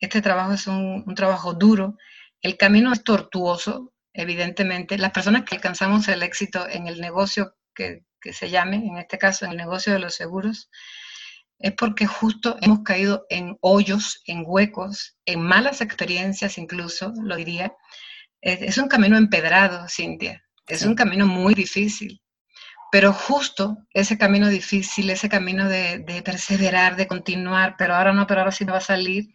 [0.00, 1.96] este trabajo es un, trabajo duro,
[2.42, 4.98] el camino es tortuoso, evidentemente.
[4.98, 9.18] Las personas que alcanzamos el éxito en el negocio que, que se llame, en este
[9.18, 10.70] caso en el negocio de los seguros,
[11.58, 17.74] es porque justo hemos caído en hoyos, en huecos, en malas experiencias incluso, lo diría.
[18.40, 20.44] Es, un camino empedrado, Cintia.
[20.66, 22.20] Es un camino muy difícil,
[22.90, 28.40] pero justo ese camino difícil, ese camino de, perseverar, de continuar, pero ahora no, pero
[28.40, 29.28] ahora sí no va a salir,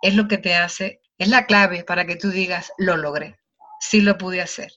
[0.00, 3.36] es lo que te hace, es la clave para que tú digas, lo logré,
[3.80, 4.72] sí lo pude hacer.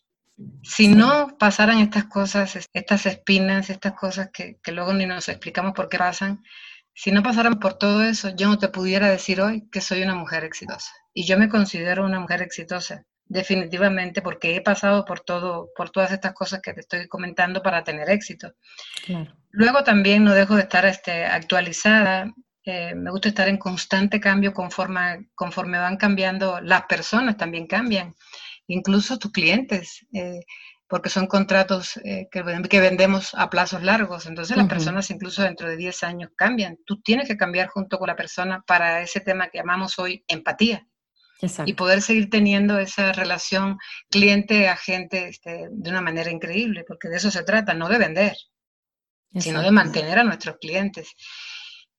[0.64, 5.74] Si no pasaran estas cosas, estas espinas, estas cosas que, que luego ni nos explicamos
[5.74, 6.44] por qué pasan,
[6.96, 10.16] si no pasaran por todo eso, yo no te pudiera decir hoy que soy una
[10.16, 10.92] mujer exitosa.
[11.14, 16.12] Y yo me considero una mujer exitosa definitivamente, porque he pasado por todo, por todas
[16.12, 18.54] estas cosas que te estoy comentando para tener éxito.
[19.50, 22.32] Luego también no dejo de estar este, actualizada.
[22.64, 28.16] Eh, me gusta estar en constante cambio conforme, conforme van cambiando las personas, también cambian,
[28.68, 30.42] incluso tus clientes, eh,
[30.88, 34.28] porque son contratos eh, que, que, vendemos a plazos largos.
[34.28, 36.78] Entonces las personas incluso dentro de 10 años cambian.
[36.86, 40.88] Tú tienes que cambiar junto con la persona para ese tema que llamamos hoy empatía
[41.66, 43.78] y poder seguir teniendo esa relación
[44.10, 48.36] cliente-agente este, de una manera increíble, porque de eso se trata, no de vender,
[49.38, 51.14] sino de mantener a nuestros clientes.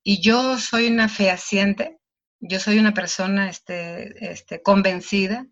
[0.03, 1.99] Y yo soy una fehaciente,
[2.41, 5.47] yo soy una persona este, este, convencida,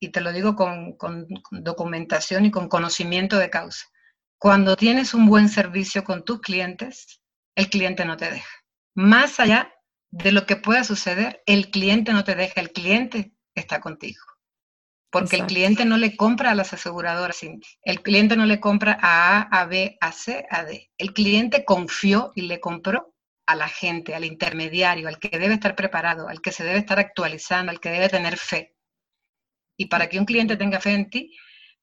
[0.00, 3.86] y te lo digo con, con documentación y con conocimiento de causa.
[4.38, 7.22] Cuando tienes un buen servicio con tus clientes,
[7.54, 8.50] el cliente no te deja.
[8.94, 9.73] Más allá
[10.16, 14.22] de lo que pueda suceder, el cliente no te deja, el cliente está contigo.
[15.10, 17.40] Porque el cliente no le compra a las aseguradoras,
[17.82, 20.90] el cliente no le compra a A, a B, a C, a D.
[20.98, 23.12] El cliente confió y le compró
[23.46, 27.00] a la gente, al intermediario, al que debe estar preparado, al que se debe estar
[27.00, 28.76] actualizando, al que debe tener fe.
[29.76, 31.36] Y para que un cliente tenga fe en ti,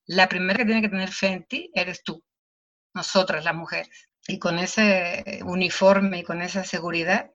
[0.06, 2.24] la primera que tiene que tener fe en ti eres tú,
[2.94, 4.10] nosotras las mujeres.
[4.26, 7.32] Y con ese uniforme y con esa seguridad,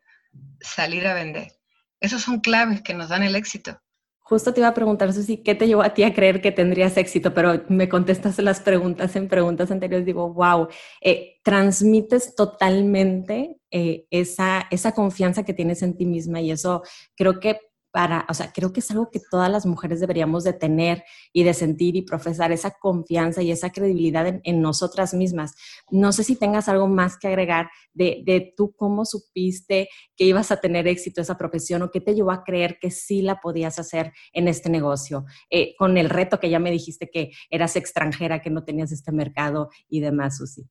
[0.61, 1.53] salir a vender.
[2.01, 3.81] Esos son claves que nos dan el éxito.
[4.29, 6.97] Justo te iba a preguntar, Susi, ¿qué te llevó a ti a creer que tendrías
[6.97, 7.33] éxito?
[7.33, 10.05] Pero me contestas las preguntas en preguntas anteriores.
[10.05, 10.67] Digo, wow,
[11.01, 16.83] eh, transmites totalmente eh, esa, esa confianza que tienes en ti misma y eso
[17.15, 17.61] creo que
[17.97, 21.45] para, o sea, creo que es algo que todas las mujeres deberíamos de tener y
[21.45, 25.55] de sentir y profesar esa confianza y esa credibilidad en, nosotras mismas.
[25.91, 30.53] No sé si tengas algo más que agregar de, de, tú cómo supiste que ibas
[30.53, 33.79] a tener éxito esa profesión o qué te llevó a creer que sí la podías
[33.79, 38.43] hacer en este negocio, eh, con el reto que ya me dijiste que eras extranjera,
[38.43, 40.69] que no tenías este mercado y demás, Susi.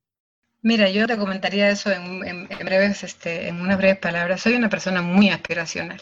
[0.62, 4.42] Mira, yo te comentaría eso en, en, breves, este, en unas breves palabras.
[4.42, 6.00] Soy una persona muy aspiracional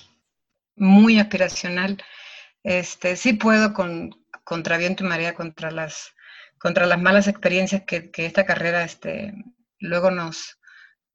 [0.76, 2.04] muy aspiracional.
[2.64, 4.12] Este, sí puedo con,
[4.44, 6.14] contra viento y marea, contra las,
[6.58, 9.34] contra las malas experiencias que, esta carrera este,
[9.80, 10.60] luego nos,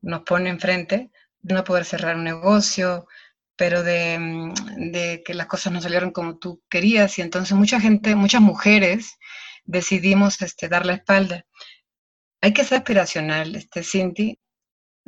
[0.00, 1.10] nos pone enfrente,
[1.42, 3.06] no poder cerrar un negocio,
[3.56, 8.14] pero de, de, que las cosas no salieron como tú querías y entonces mucha gente,
[8.14, 9.18] muchas mujeres
[9.64, 11.44] decidimos este, dar la espalda.
[12.40, 14.38] Hay que ser aspiracional, este, Cinti,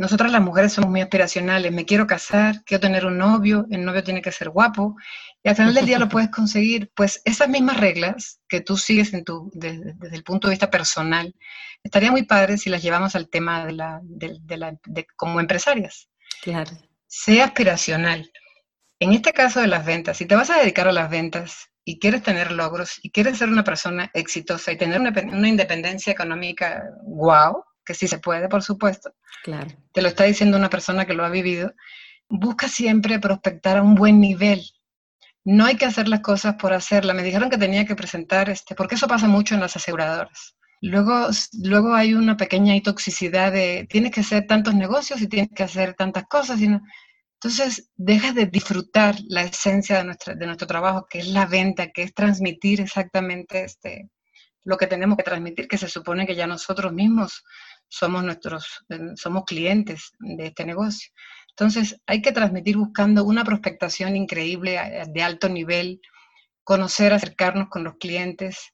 [0.00, 1.70] nosotras las mujeres somos muy aspiracionales.
[1.72, 4.96] Me quiero casar, quiero tener un novio, el novio tiene que ser guapo.
[5.42, 6.90] Y al final del día lo puedes conseguir.
[6.96, 11.34] Pues esas mismas reglas que tú sigues en tu, desde, el punto de vista personal,
[11.84, 16.08] estaría muy padre si las llevamos al tema de la, de, la, de como empresarias.
[16.40, 16.70] Claro.
[17.06, 18.32] Sea aspiracional.
[19.00, 21.98] En este caso de las ventas, si te vas a dedicar a las ventas y
[21.98, 26.84] quieres tener logros y quieres ser una persona exitosa y tener una, una independencia económica
[27.02, 29.12] wow, que sí se puede, por supuesto.
[29.42, 29.66] Claro.
[29.92, 31.74] Te lo está diciendo una persona que lo ha vivido.
[32.28, 34.62] Busca siempre prospectar a un buen nivel.
[35.44, 37.16] No hay que hacer las cosas por hacerlas.
[37.16, 40.54] Me dijeron que tenía que presentar, este, porque eso pasa mucho en las aseguradoras.
[40.80, 41.30] Luego,
[41.64, 45.94] luego hay una pequeña toxicidad de tienes que hacer tantos negocios y tienes que hacer
[45.94, 46.60] tantas cosas.
[46.60, 51.46] Y entonces, dejas de disfrutar la esencia de, nuestra, de nuestro trabajo, que es la
[51.46, 54.10] venta, que es transmitir exactamente este,
[54.64, 57.44] lo que tenemos que transmitir, que se supone que ya nosotros mismos
[57.90, 61.10] somos nuestros, eh, somos clientes de este negocio.
[61.50, 66.00] Entonces, hay que transmitir buscando una prospectación increíble de alto nivel,
[66.64, 68.72] conocer, acercarnos con los clientes.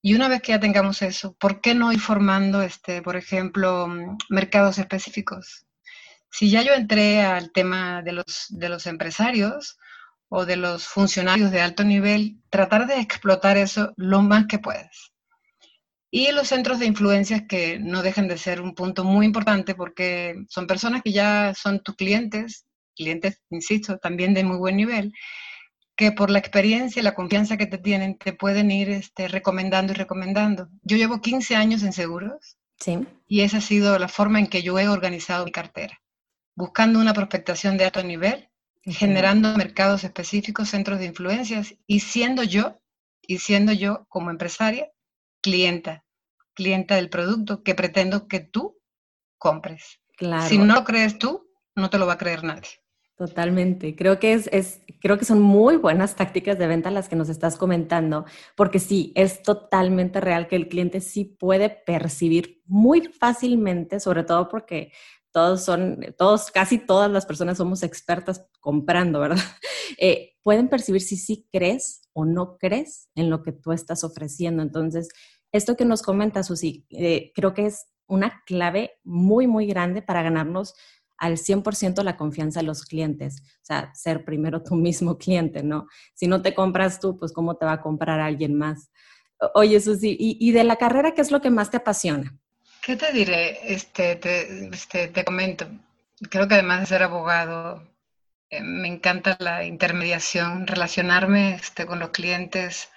[0.00, 3.86] Y una vez que ya tengamos eso, ¿por qué no ir formando, este, por ejemplo,
[3.88, 5.66] mm, mercados específicos?
[6.30, 9.78] Si ya yo entré al tema de los, de los empresarios
[10.28, 15.11] o de los funcionarios de alto nivel, tratar de explotar eso lo más que puedas.
[16.14, 20.44] Y los centros de influencias que no dejan de ser un punto muy importante porque
[20.46, 25.14] son personas que ya son tus clientes, clientes, insisto, también de muy buen nivel,
[25.96, 29.94] que por la experiencia y la confianza que te tienen te pueden ir este, recomendando
[29.94, 30.68] y recomendando.
[30.82, 32.98] Yo llevo 15 años en seguros sí.
[33.26, 35.98] y esa ha sido la forma en que yo he organizado mi cartera,
[36.54, 38.50] buscando una prospectación de alto nivel,
[38.84, 42.82] generando mercados específicos, centros de influencias y siendo yo,
[43.22, 44.90] y siendo yo como empresaria,
[45.42, 46.04] clienta,
[46.54, 48.78] clienta del producto que pretendo que tú
[49.38, 50.00] compres.
[50.16, 50.48] Claro.
[50.48, 52.68] Si no lo crees tú, no te lo va a creer nadie.
[53.16, 53.94] Totalmente.
[53.94, 57.28] Creo que es, es, creo que son muy buenas tácticas de venta las que nos
[57.28, 58.24] estás comentando,
[58.56, 64.48] porque sí, es totalmente real que el cliente sí puede percibir muy fácilmente, sobre todo
[64.48, 64.92] porque
[65.32, 69.38] todos son, todos, casi todas las personas somos expertas comprando, ¿verdad?
[69.98, 74.62] Eh, pueden percibir si sí crees o no crees en lo que tú estás ofreciendo.
[74.62, 75.08] Entonces,
[75.52, 80.22] esto que nos comenta Susi, eh, creo que es una clave muy, muy grande para
[80.22, 80.74] ganarnos
[81.18, 83.42] al 100% la confianza de los clientes.
[83.42, 85.86] O sea, ser primero tu mismo cliente, ¿no?
[86.14, 88.90] Si no te compras tú, pues ¿cómo te va a comprar alguien más?
[89.54, 92.38] Oye, Susi, ¿y, y de la carrera qué es lo que más te apasiona?
[92.82, 93.72] ¿Qué te diré?
[93.74, 95.66] Este, te, este, te comento.
[96.30, 97.88] Creo que además de ser abogado,
[98.50, 102.90] eh, me encanta la intermediación, relacionarme este, con los clientes,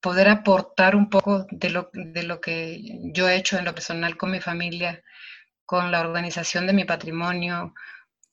[0.00, 2.80] poder aportar un poco de lo, de lo que
[3.14, 5.02] yo he hecho en lo personal con mi familia,
[5.64, 7.74] con la organización de mi patrimonio,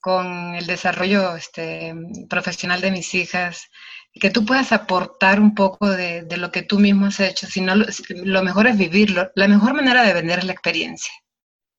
[0.00, 1.94] con el desarrollo este,
[2.28, 3.70] profesional de mis hijas,
[4.12, 7.86] que tú puedas aportar un poco de, lo que tú mismo has hecho, sino lo,
[8.08, 9.30] lo mejor es vivirlo.
[9.34, 11.12] La mejor manera de vender es la experiencia.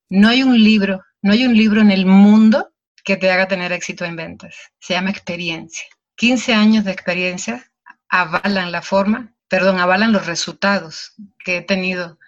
[0.10, 3.72] No hay un libro, no hay un libro en el mundo que te haga tener
[3.72, 4.56] éxito en ventas.
[4.80, 5.86] Se llama experiencia.
[6.16, 7.72] 15 años de experiencia
[8.10, 11.14] avalan la forma, perdón, avalan los resultados
[11.44, 12.20] que he tenido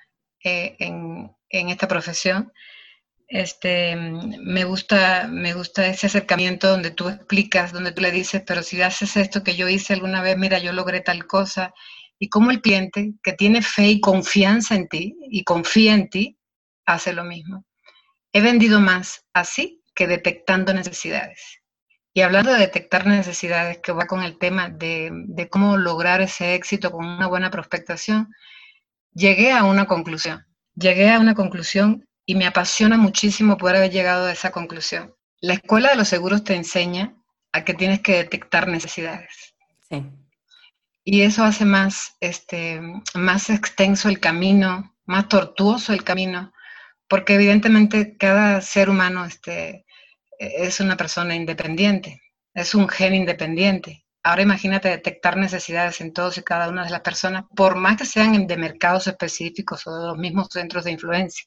[0.44, 2.52] eh, en, en esta profesión
[3.34, 8.62] este, me gusta, me gusta ese acercamiento donde tú explicas, donde tú le dices, pero
[8.62, 11.74] si haces esto que yo hice alguna vez, mira, yo logré tal cosa,
[12.20, 16.38] y como el cliente que tiene fe y confianza en ti y confía en ti,
[16.86, 17.66] hace lo mismo.
[18.34, 21.60] He vendido más así que detectando necesidades.
[22.14, 26.54] Y hablando de detectar necesidades, que va con el tema de, de cómo lograr ese
[26.54, 28.30] éxito con una buena prospectación,
[29.12, 30.46] llegué a una conclusión.
[30.76, 35.16] Llegué a una conclusión y me apasiona muchísimo poder haber llegado a esa conclusión.
[35.42, 37.16] La escuela de los seguros te enseña
[37.52, 39.54] a que tienes que detectar necesidades.
[39.90, 40.06] Sí.
[41.04, 42.82] Y eso hace más, este,
[43.14, 46.54] más extenso el camino, más tortuoso el camino,
[47.10, 49.86] porque evidentemente cada ser humano este,
[50.40, 52.22] es una persona independiente,
[52.54, 54.06] es un gen independiente.
[54.24, 58.06] Ahora imagínate detectar necesidades en todos y cada una de las personas, por más que
[58.06, 61.44] sean de mercados específicos o de los mismos centros de influencia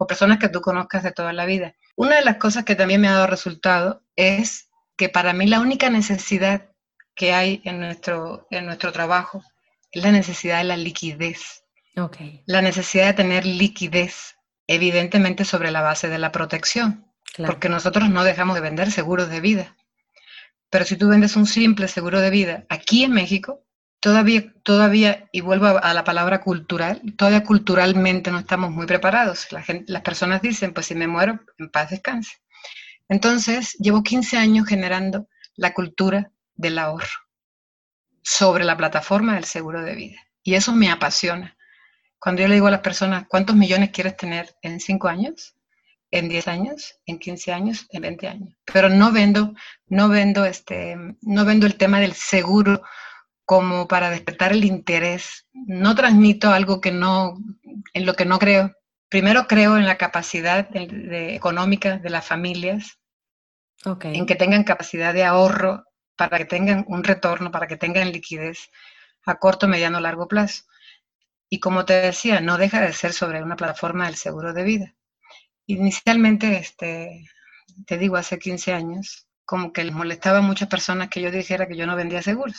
[0.00, 1.74] o personas que tú conozcas de toda la vida.
[1.94, 5.60] Una de las cosas que también me ha dado resultado es que para mí la
[5.60, 6.70] única necesidad
[7.14, 9.44] que hay en nuestro, en nuestro trabajo
[9.92, 11.64] es la necesidad de la liquidez.
[11.94, 12.42] Okay.
[12.46, 14.36] La necesidad de tener liquidez,
[14.66, 19.42] evidentemente sobre la base de la protección, porque nosotros no dejamos de vender seguros de
[19.42, 19.76] vida.
[20.70, 23.66] Pero si tú vendes un simple seguro de vida aquí en México,
[24.00, 29.48] todavía, todavía, y vuelvo a, la palabra cultural, todavía culturalmente no estamos muy preparados.
[29.86, 32.38] Las personas dicen, pues si me muero, en paz descanse.
[33.08, 37.08] Entonces, llevo 15 años generando la cultura del ahorro
[38.22, 40.18] sobre la plataforma del seguro de vida.
[40.42, 41.56] Y eso me apasiona.
[42.18, 45.54] Cuando yo le digo a las personas, ¿cuántos millones quieres tener en 5 años?
[46.12, 48.56] en 10 años, en 15 años, en 20 años.
[48.64, 49.54] Pero no vendo,
[49.86, 52.82] no vendo este, no vendo el tema del seguro
[53.50, 55.48] como para despertar el interés.
[55.52, 57.34] No transmito algo que no,
[57.94, 58.76] en lo que no creo.
[59.08, 63.00] Primero creo en la capacidad económica de las familias,
[64.02, 65.82] en que tengan capacidad de ahorro
[66.16, 68.70] para que tengan un retorno, para que tengan liquidez
[69.26, 70.62] a corto, mediano, largo plazo.
[71.48, 74.94] Y como te decía, no deja de ser sobre una plataforma del seguro de vida.
[75.66, 77.28] Inicialmente, este,
[77.84, 81.66] te digo, hace 15 años, como que les molestaba a muchas personas que yo dijera
[81.66, 82.56] que yo no vendía seguros.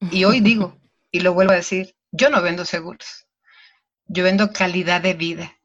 [0.00, 0.78] Y hoy digo,
[1.10, 3.26] y lo vuelvo a decir, yo no vendo seguros.
[4.06, 5.58] Yo vendo calidad de vida.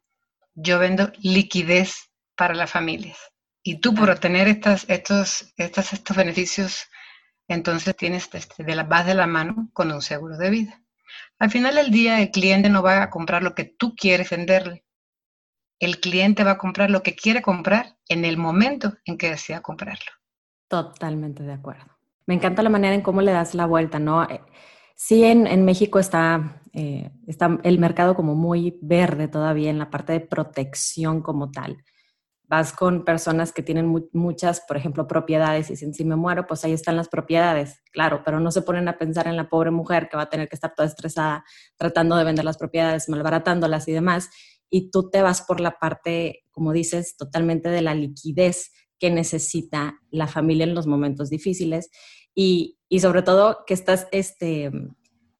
[0.55, 3.17] Yo vendo liquidez para las familias.
[3.63, 6.87] Y tú por obtener estas, estos, estas, estos beneficios,
[7.47, 10.83] entonces tienes este, de la base de la mano con un seguro de vida.
[11.39, 14.83] Al final del día, el cliente no va a comprar lo que tú quieres venderle
[15.83, 19.61] el cliente va a comprar lo que quiere comprar en el momento en que desea
[19.61, 20.11] comprarlo.
[20.69, 21.92] Totalmente de acuerdo.
[22.25, 24.23] Me encanta la manera en cómo le das la vuelta, ¿no?
[24.23, 24.41] Eh,
[24.95, 30.13] sí, en, México está, eh, está el mercado como muy verde todavía en la parte
[30.13, 31.83] de protección como tal.
[32.45, 36.63] Vas con personas que tienen muchas, por ejemplo, propiedades y dicen, si me muero, pues
[36.63, 40.07] ahí están las propiedades, claro, pero no se ponen a pensar en la pobre mujer
[40.09, 41.43] que va a tener que estar toda estresada
[41.77, 44.29] tratando de vender las propiedades, malbaratándolas y demás
[44.73, 49.99] y tú te vas por la parte, como dices, totalmente de la liquidez que necesita
[50.11, 51.89] la familia en los momentos difíciles
[52.35, 54.71] y, sobre todo que estás este,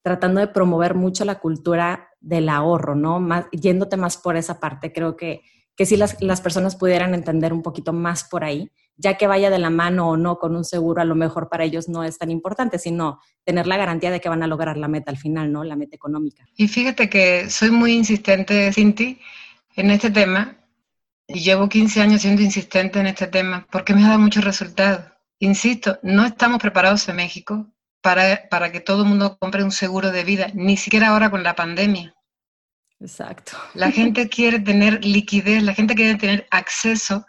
[0.02, 3.20] tratando de promover mucho la cultura del ahorro, ¿no?
[3.20, 5.42] Más, yéndote más por esa parte, creo que,
[5.76, 9.50] que si las, las personas pudieran entender un poquito más por ahí, ya que vaya
[9.50, 12.18] de la mano o no con un seguro, a lo mejor para ellos no es
[12.18, 15.52] tan importante, sino tener la garantía de que van a lograr la meta al final,
[15.52, 15.64] ¿no?
[15.64, 16.48] La meta económica.
[16.56, 19.20] Y fíjate que soy muy insistente, Cinti,
[19.76, 20.58] en este tema,
[21.34, 25.12] y llevo 15 años siendo insistente en este tema, porque me ha dado muchos resultados.
[25.40, 27.68] Insisto, no estamos preparados en México
[28.02, 31.42] para, para que todo el mundo compre un seguro de vida, ni siquiera ahora con
[31.42, 32.14] la pandemia.
[33.00, 33.54] Exacto.
[33.74, 37.26] La gente quiere tener liquidez, la gente quiere tener acceso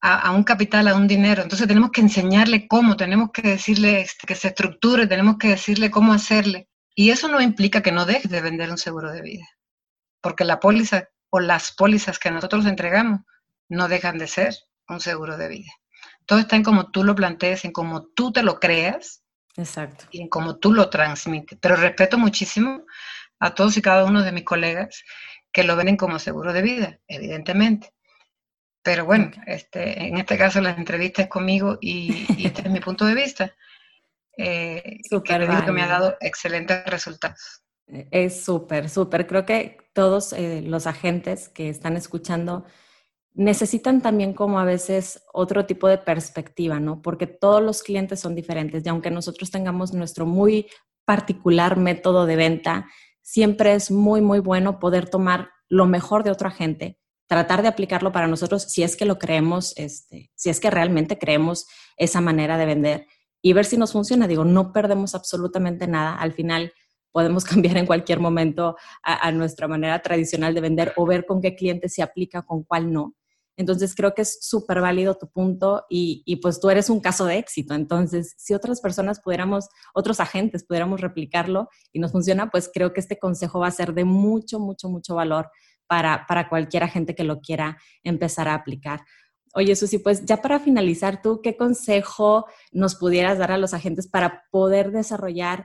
[0.00, 1.42] a, un capital, a un dinero.
[1.42, 5.90] Entonces tenemos que enseñarle cómo, tenemos que decirle este, que se estructure, tenemos que decirle
[5.90, 6.68] cómo hacerle.
[6.94, 9.44] Y eso no implica que no deje de vender un seguro de vida,
[10.22, 13.20] porque la póliza o las pólizas que nosotros entregamos
[13.68, 14.54] no dejan de ser
[14.88, 15.70] un seguro de vida.
[16.24, 19.22] Todo está en cómo tú lo plantees, en cómo tú te lo creas
[19.54, 20.06] Exacto.
[20.10, 21.58] y en cómo tú lo transmites.
[21.60, 22.86] Pero respeto muchísimo
[23.38, 25.04] a todos y cada uno de mis colegas
[25.52, 27.92] que lo ven como seguro de vida, evidentemente.
[28.82, 33.04] Pero bueno, este, en este caso la entrevista es conmigo y, este es mi punto
[33.04, 33.54] de vista.
[34.38, 35.38] Eh, que,
[35.72, 37.65] me ha dado excelentes resultados.
[37.88, 39.26] Eh, es súper, súper.
[39.26, 42.64] Creo que todos eh, los agentes que están escuchando
[43.34, 47.02] necesitan también como a veces otro tipo de perspectiva, ¿no?
[47.02, 50.68] Porque todos los clientes son diferentes y aunque nosotros tengamos nuestro muy
[51.04, 52.86] particular método de venta,
[53.22, 58.12] siempre es muy, muy bueno poder tomar lo mejor de otro agente tratar de aplicarlo
[58.12, 61.66] para nosotros si es que lo creemos, este, si es que realmente creemos
[61.96, 63.06] esa manera de vender
[63.42, 64.28] y ver si nos funciona.
[64.28, 66.16] Digo, no perdemos absolutamente nada.
[66.16, 66.72] Al final
[67.16, 71.56] podemos cambiar en cualquier momento a, nuestra manera tradicional de vender o ver con qué
[71.56, 73.14] cliente se aplica, con cuál no.
[73.56, 77.24] Entonces creo que es súper válido tu punto y, y, pues tú eres un caso
[77.24, 77.72] de éxito.
[77.72, 83.00] Entonces, si otras personas pudiéramos, otros agentes pudiéramos replicarlo y nos funciona, pues creo que
[83.00, 85.48] este consejo va a ser de mucho, mucho, mucho valor
[85.86, 89.00] para, para cualquier agente que lo quiera empezar a aplicar.
[89.54, 94.06] Oye, Susi, pues ya para finalizar, ¿tú qué consejo nos pudieras dar a los agentes
[94.06, 95.64] para poder desarrollar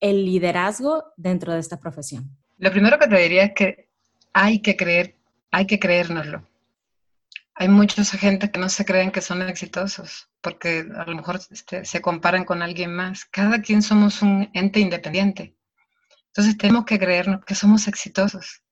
[0.00, 2.36] el liderazgo dentro de esta profesión?
[2.58, 3.88] Lo primero que te diría es que
[4.32, 5.16] hay que creer,
[5.50, 6.46] hay que creérnoslo.
[7.54, 11.84] Hay muchos agentes que no se creen que son exitosos porque a lo mejor este,
[11.84, 13.26] se comparan con alguien más.
[13.26, 15.54] Cada quien somos un ente independiente.
[16.28, 18.62] Entonces tenemos que creernos que somos exitosos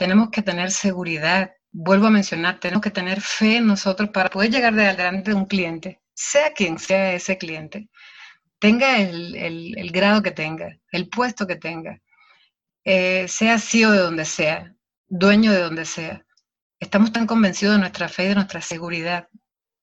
[0.00, 1.52] tenemos que tener seguridad.
[1.72, 5.36] Vuelvo a mencionar, tenemos que tener fe en nosotros para poder llegar de delante de
[5.36, 7.89] un cliente, sea quien sea ese cliente,
[8.60, 12.00] tenga el, grado que tenga, el puesto que tenga,
[12.84, 14.74] eh, sea CEO de donde sea,
[15.08, 16.24] dueño de donde sea.
[16.78, 19.28] Estamos tan convencidos de nuestra fe y de nuestra seguridad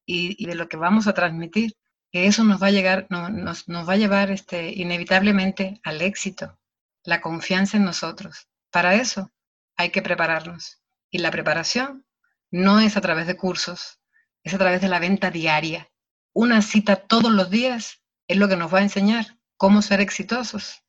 [0.06, 1.76] y, de lo que vamos a transmitir,
[2.12, 6.58] que eso nos va a llevar este, inevitablemente al éxito,
[7.04, 8.48] la confianza en nosotros.
[8.72, 9.34] Para eso
[9.76, 10.82] hay que prepararnos.
[11.10, 12.06] Y la preparación
[12.52, 14.00] no es a través de cursos,
[14.44, 15.90] es a través de la venta diaria.
[16.34, 19.26] Una cita todos los días es lo que nos va a enseñar
[19.58, 20.84] cómo ser exitosos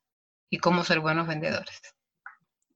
[0.50, 1.80] y cómo ser buenos vendedores.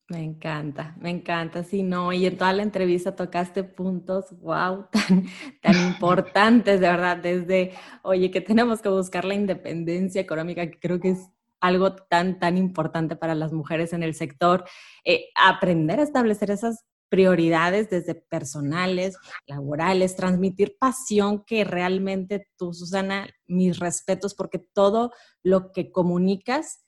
[0.09, 5.27] Me encanta, me encanta, sí, no, y en toda la entrevista tocaste puntos, wow, tan,
[5.63, 11.01] tan importantes, de verdad, desde, oye, que tenemos que buscar la independencia económica, que creo
[11.01, 14.65] que es algo tan, tan importante para las mujeres en el sector,
[15.05, 23.29] eh, aprender a establecer esas prioridades desde personales, laborales, transmitir pasión que realmente tú, Susana,
[23.47, 26.87] mis respetos, porque todo lo que comunicas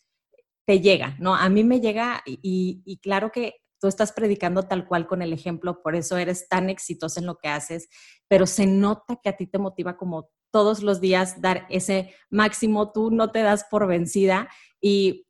[0.67, 1.35] te llega, ¿no?
[1.35, 5.83] A mí me llega y, claro que tú estás predicando tal cual con el ejemplo,
[5.83, 7.91] por eso eres tan exitosa en lo que haces,
[8.27, 12.93] pero se nota que a ti te motiva como todos los días dar ese máximo,
[12.93, 14.49] tú no te das por vencida
[14.81, 15.27] y,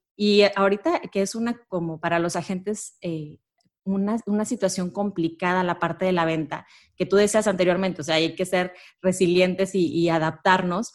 [0.54, 3.40] ahorita que es una como para los agentes eh,
[3.84, 6.66] una, situación complicada la parte de la venta,
[6.96, 8.72] que tú decías anteriormente, o sea, hay que ser
[9.02, 10.92] resilientes y, adaptarnos.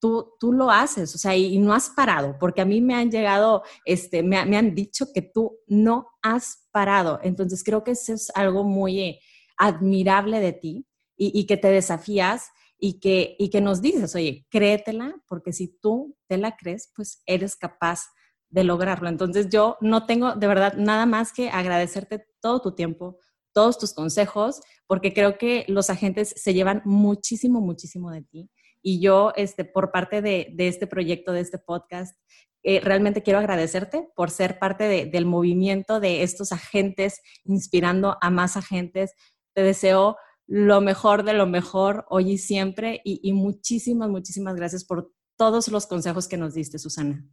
[0.00, 3.10] Tú, tú, lo haces, o sea, y, no has parado, porque a mí me han
[3.10, 7.20] llegado, este, me, han dicho que tú no has parado.
[7.22, 9.20] Entonces, creo que eso es algo muy eh,
[9.56, 10.86] admirable de ti
[11.16, 15.68] y, y, que te desafías y que, y que nos dices, oye, créetela, porque si
[15.68, 18.06] tú te la crees, pues eres capaz
[18.52, 19.08] de lograrlo.
[19.08, 23.18] Entonces yo no tengo de verdad nada más que agradecerte todo tu tiempo,
[23.52, 28.50] todos tus consejos, porque creo que los agentes se llevan muchísimo, muchísimo de ti.
[28.82, 32.16] Y yo, este, por parte de, este proyecto, de este podcast,
[32.62, 38.56] eh, realmente quiero agradecerte por ser parte del movimiento de estos agentes, inspirando a más
[38.56, 39.12] agentes.
[39.54, 44.84] Te deseo lo mejor de lo mejor hoy y siempre y, y muchísimas, muchísimas gracias
[44.84, 47.24] por todos los consejos que nos diste, Susana.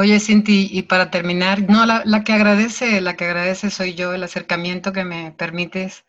[0.00, 4.22] Oye, Cinti, y para terminar, no, la, que agradece, la que agradece soy yo, el
[4.22, 6.06] acercamiento que me permites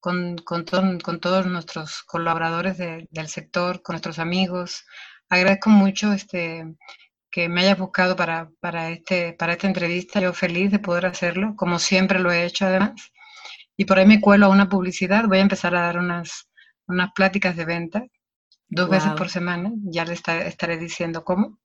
[0.00, 0.66] con, con,
[1.00, 4.84] con todos nuestros colaboradores del sector, con nuestros amigos.
[5.30, 6.76] Agradezco mucho este,
[7.30, 10.20] que me hayas buscado para, para, este, para esta entrevista.
[10.20, 13.12] Yo feliz de poder hacerlo, como siempre lo he hecho además.
[13.78, 15.24] Y por ahí me cuelo a una publicidad.
[15.26, 16.50] Voy a empezar a dar unas,
[16.86, 18.04] unas pláticas de venta
[18.68, 19.72] dos veces por semana.
[19.84, 21.61] Ya le estaré diciendo cómo.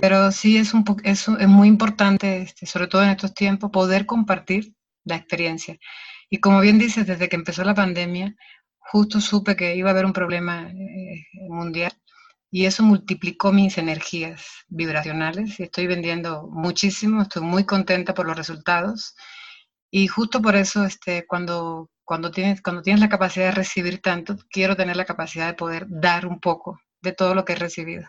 [0.00, 4.06] Pero sí es, un es, es muy importante, este, sobre todo en estos tiempos, poder
[4.06, 5.78] compartir la experiencia.
[6.28, 8.34] Y como bien dices, desde que empezó la pandemia,
[8.78, 11.92] justo supe que iba a haber un problema eh, mundial
[12.50, 19.14] y eso multiplicó mis energías vibracionales estoy vendiendo muchísimo, estoy muy contenta por los resultados
[19.90, 24.36] y justo por eso este, cuando, cuando, tienes, cuando tienes la capacidad de recibir tanto,
[24.50, 28.06] quiero tener la capacidad de poder dar un poco de todo lo que he recibido.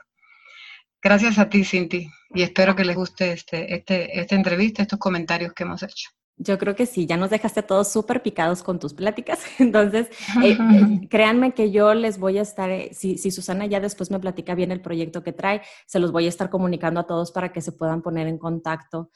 [1.01, 5.53] Gracias a ti, Cinti, y espero que les guste este, este, esta entrevista, estos comentarios
[5.53, 6.09] que hemos hecho.
[6.37, 9.39] Yo creo que sí, ya nos dejaste todos súper picados con tus pláticas.
[9.59, 10.07] Entonces,
[10.43, 14.09] eh, eh, créanme que yo les voy a estar, eh, si, si, Susana ya después
[14.09, 17.31] me platica bien el proyecto que trae, se los voy a estar comunicando a todos
[17.31, 19.11] para que se puedan poner en contacto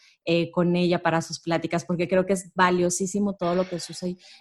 [0.52, 3.78] con ella para sus pláticas, porque creo que es valiosísimo todo lo que,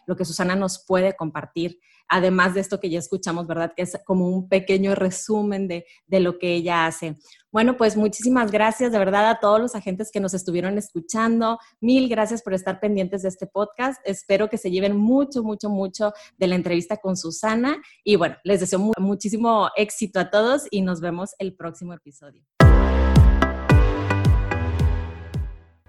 [0.06, 1.78] lo que Susana nos puede compartir
[2.08, 3.72] además de esto que ya escuchamos, ¿verdad?
[3.76, 5.84] Que es como un pequeño resumen de,
[6.20, 7.16] lo que ella hace.
[7.50, 11.58] Bueno, pues muchísimas gracias de verdad a todos los agentes que nos estuvieron escuchando.
[11.80, 14.00] Mil gracias por estar pendientes de este podcast.
[14.04, 17.76] Espero que se lleven mucho, mucho, mucho de la entrevista con Susana.
[18.02, 22.42] Y bueno, les deseo muchísimo éxito a todos y nos vemos el próximo episodio.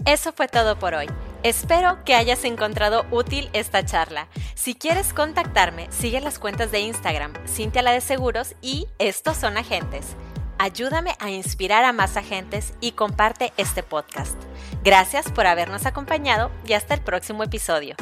[0.06, 1.08] Eso fue todo por hoy.
[1.46, 4.28] Espero que hayas encontrado útil esta charla.
[4.56, 9.56] Si quieres contactarme, sigue las cuentas de Instagram, Cintia la de Seguros y Estos son
[9.56, 10.16] Agentes.
[10.58, 14.36] Ayúdame a inspirar a más agentes y comparte este podcast.
[14.84, 17.96] Gracias por habernos acompañado y hasta el próximo episodio.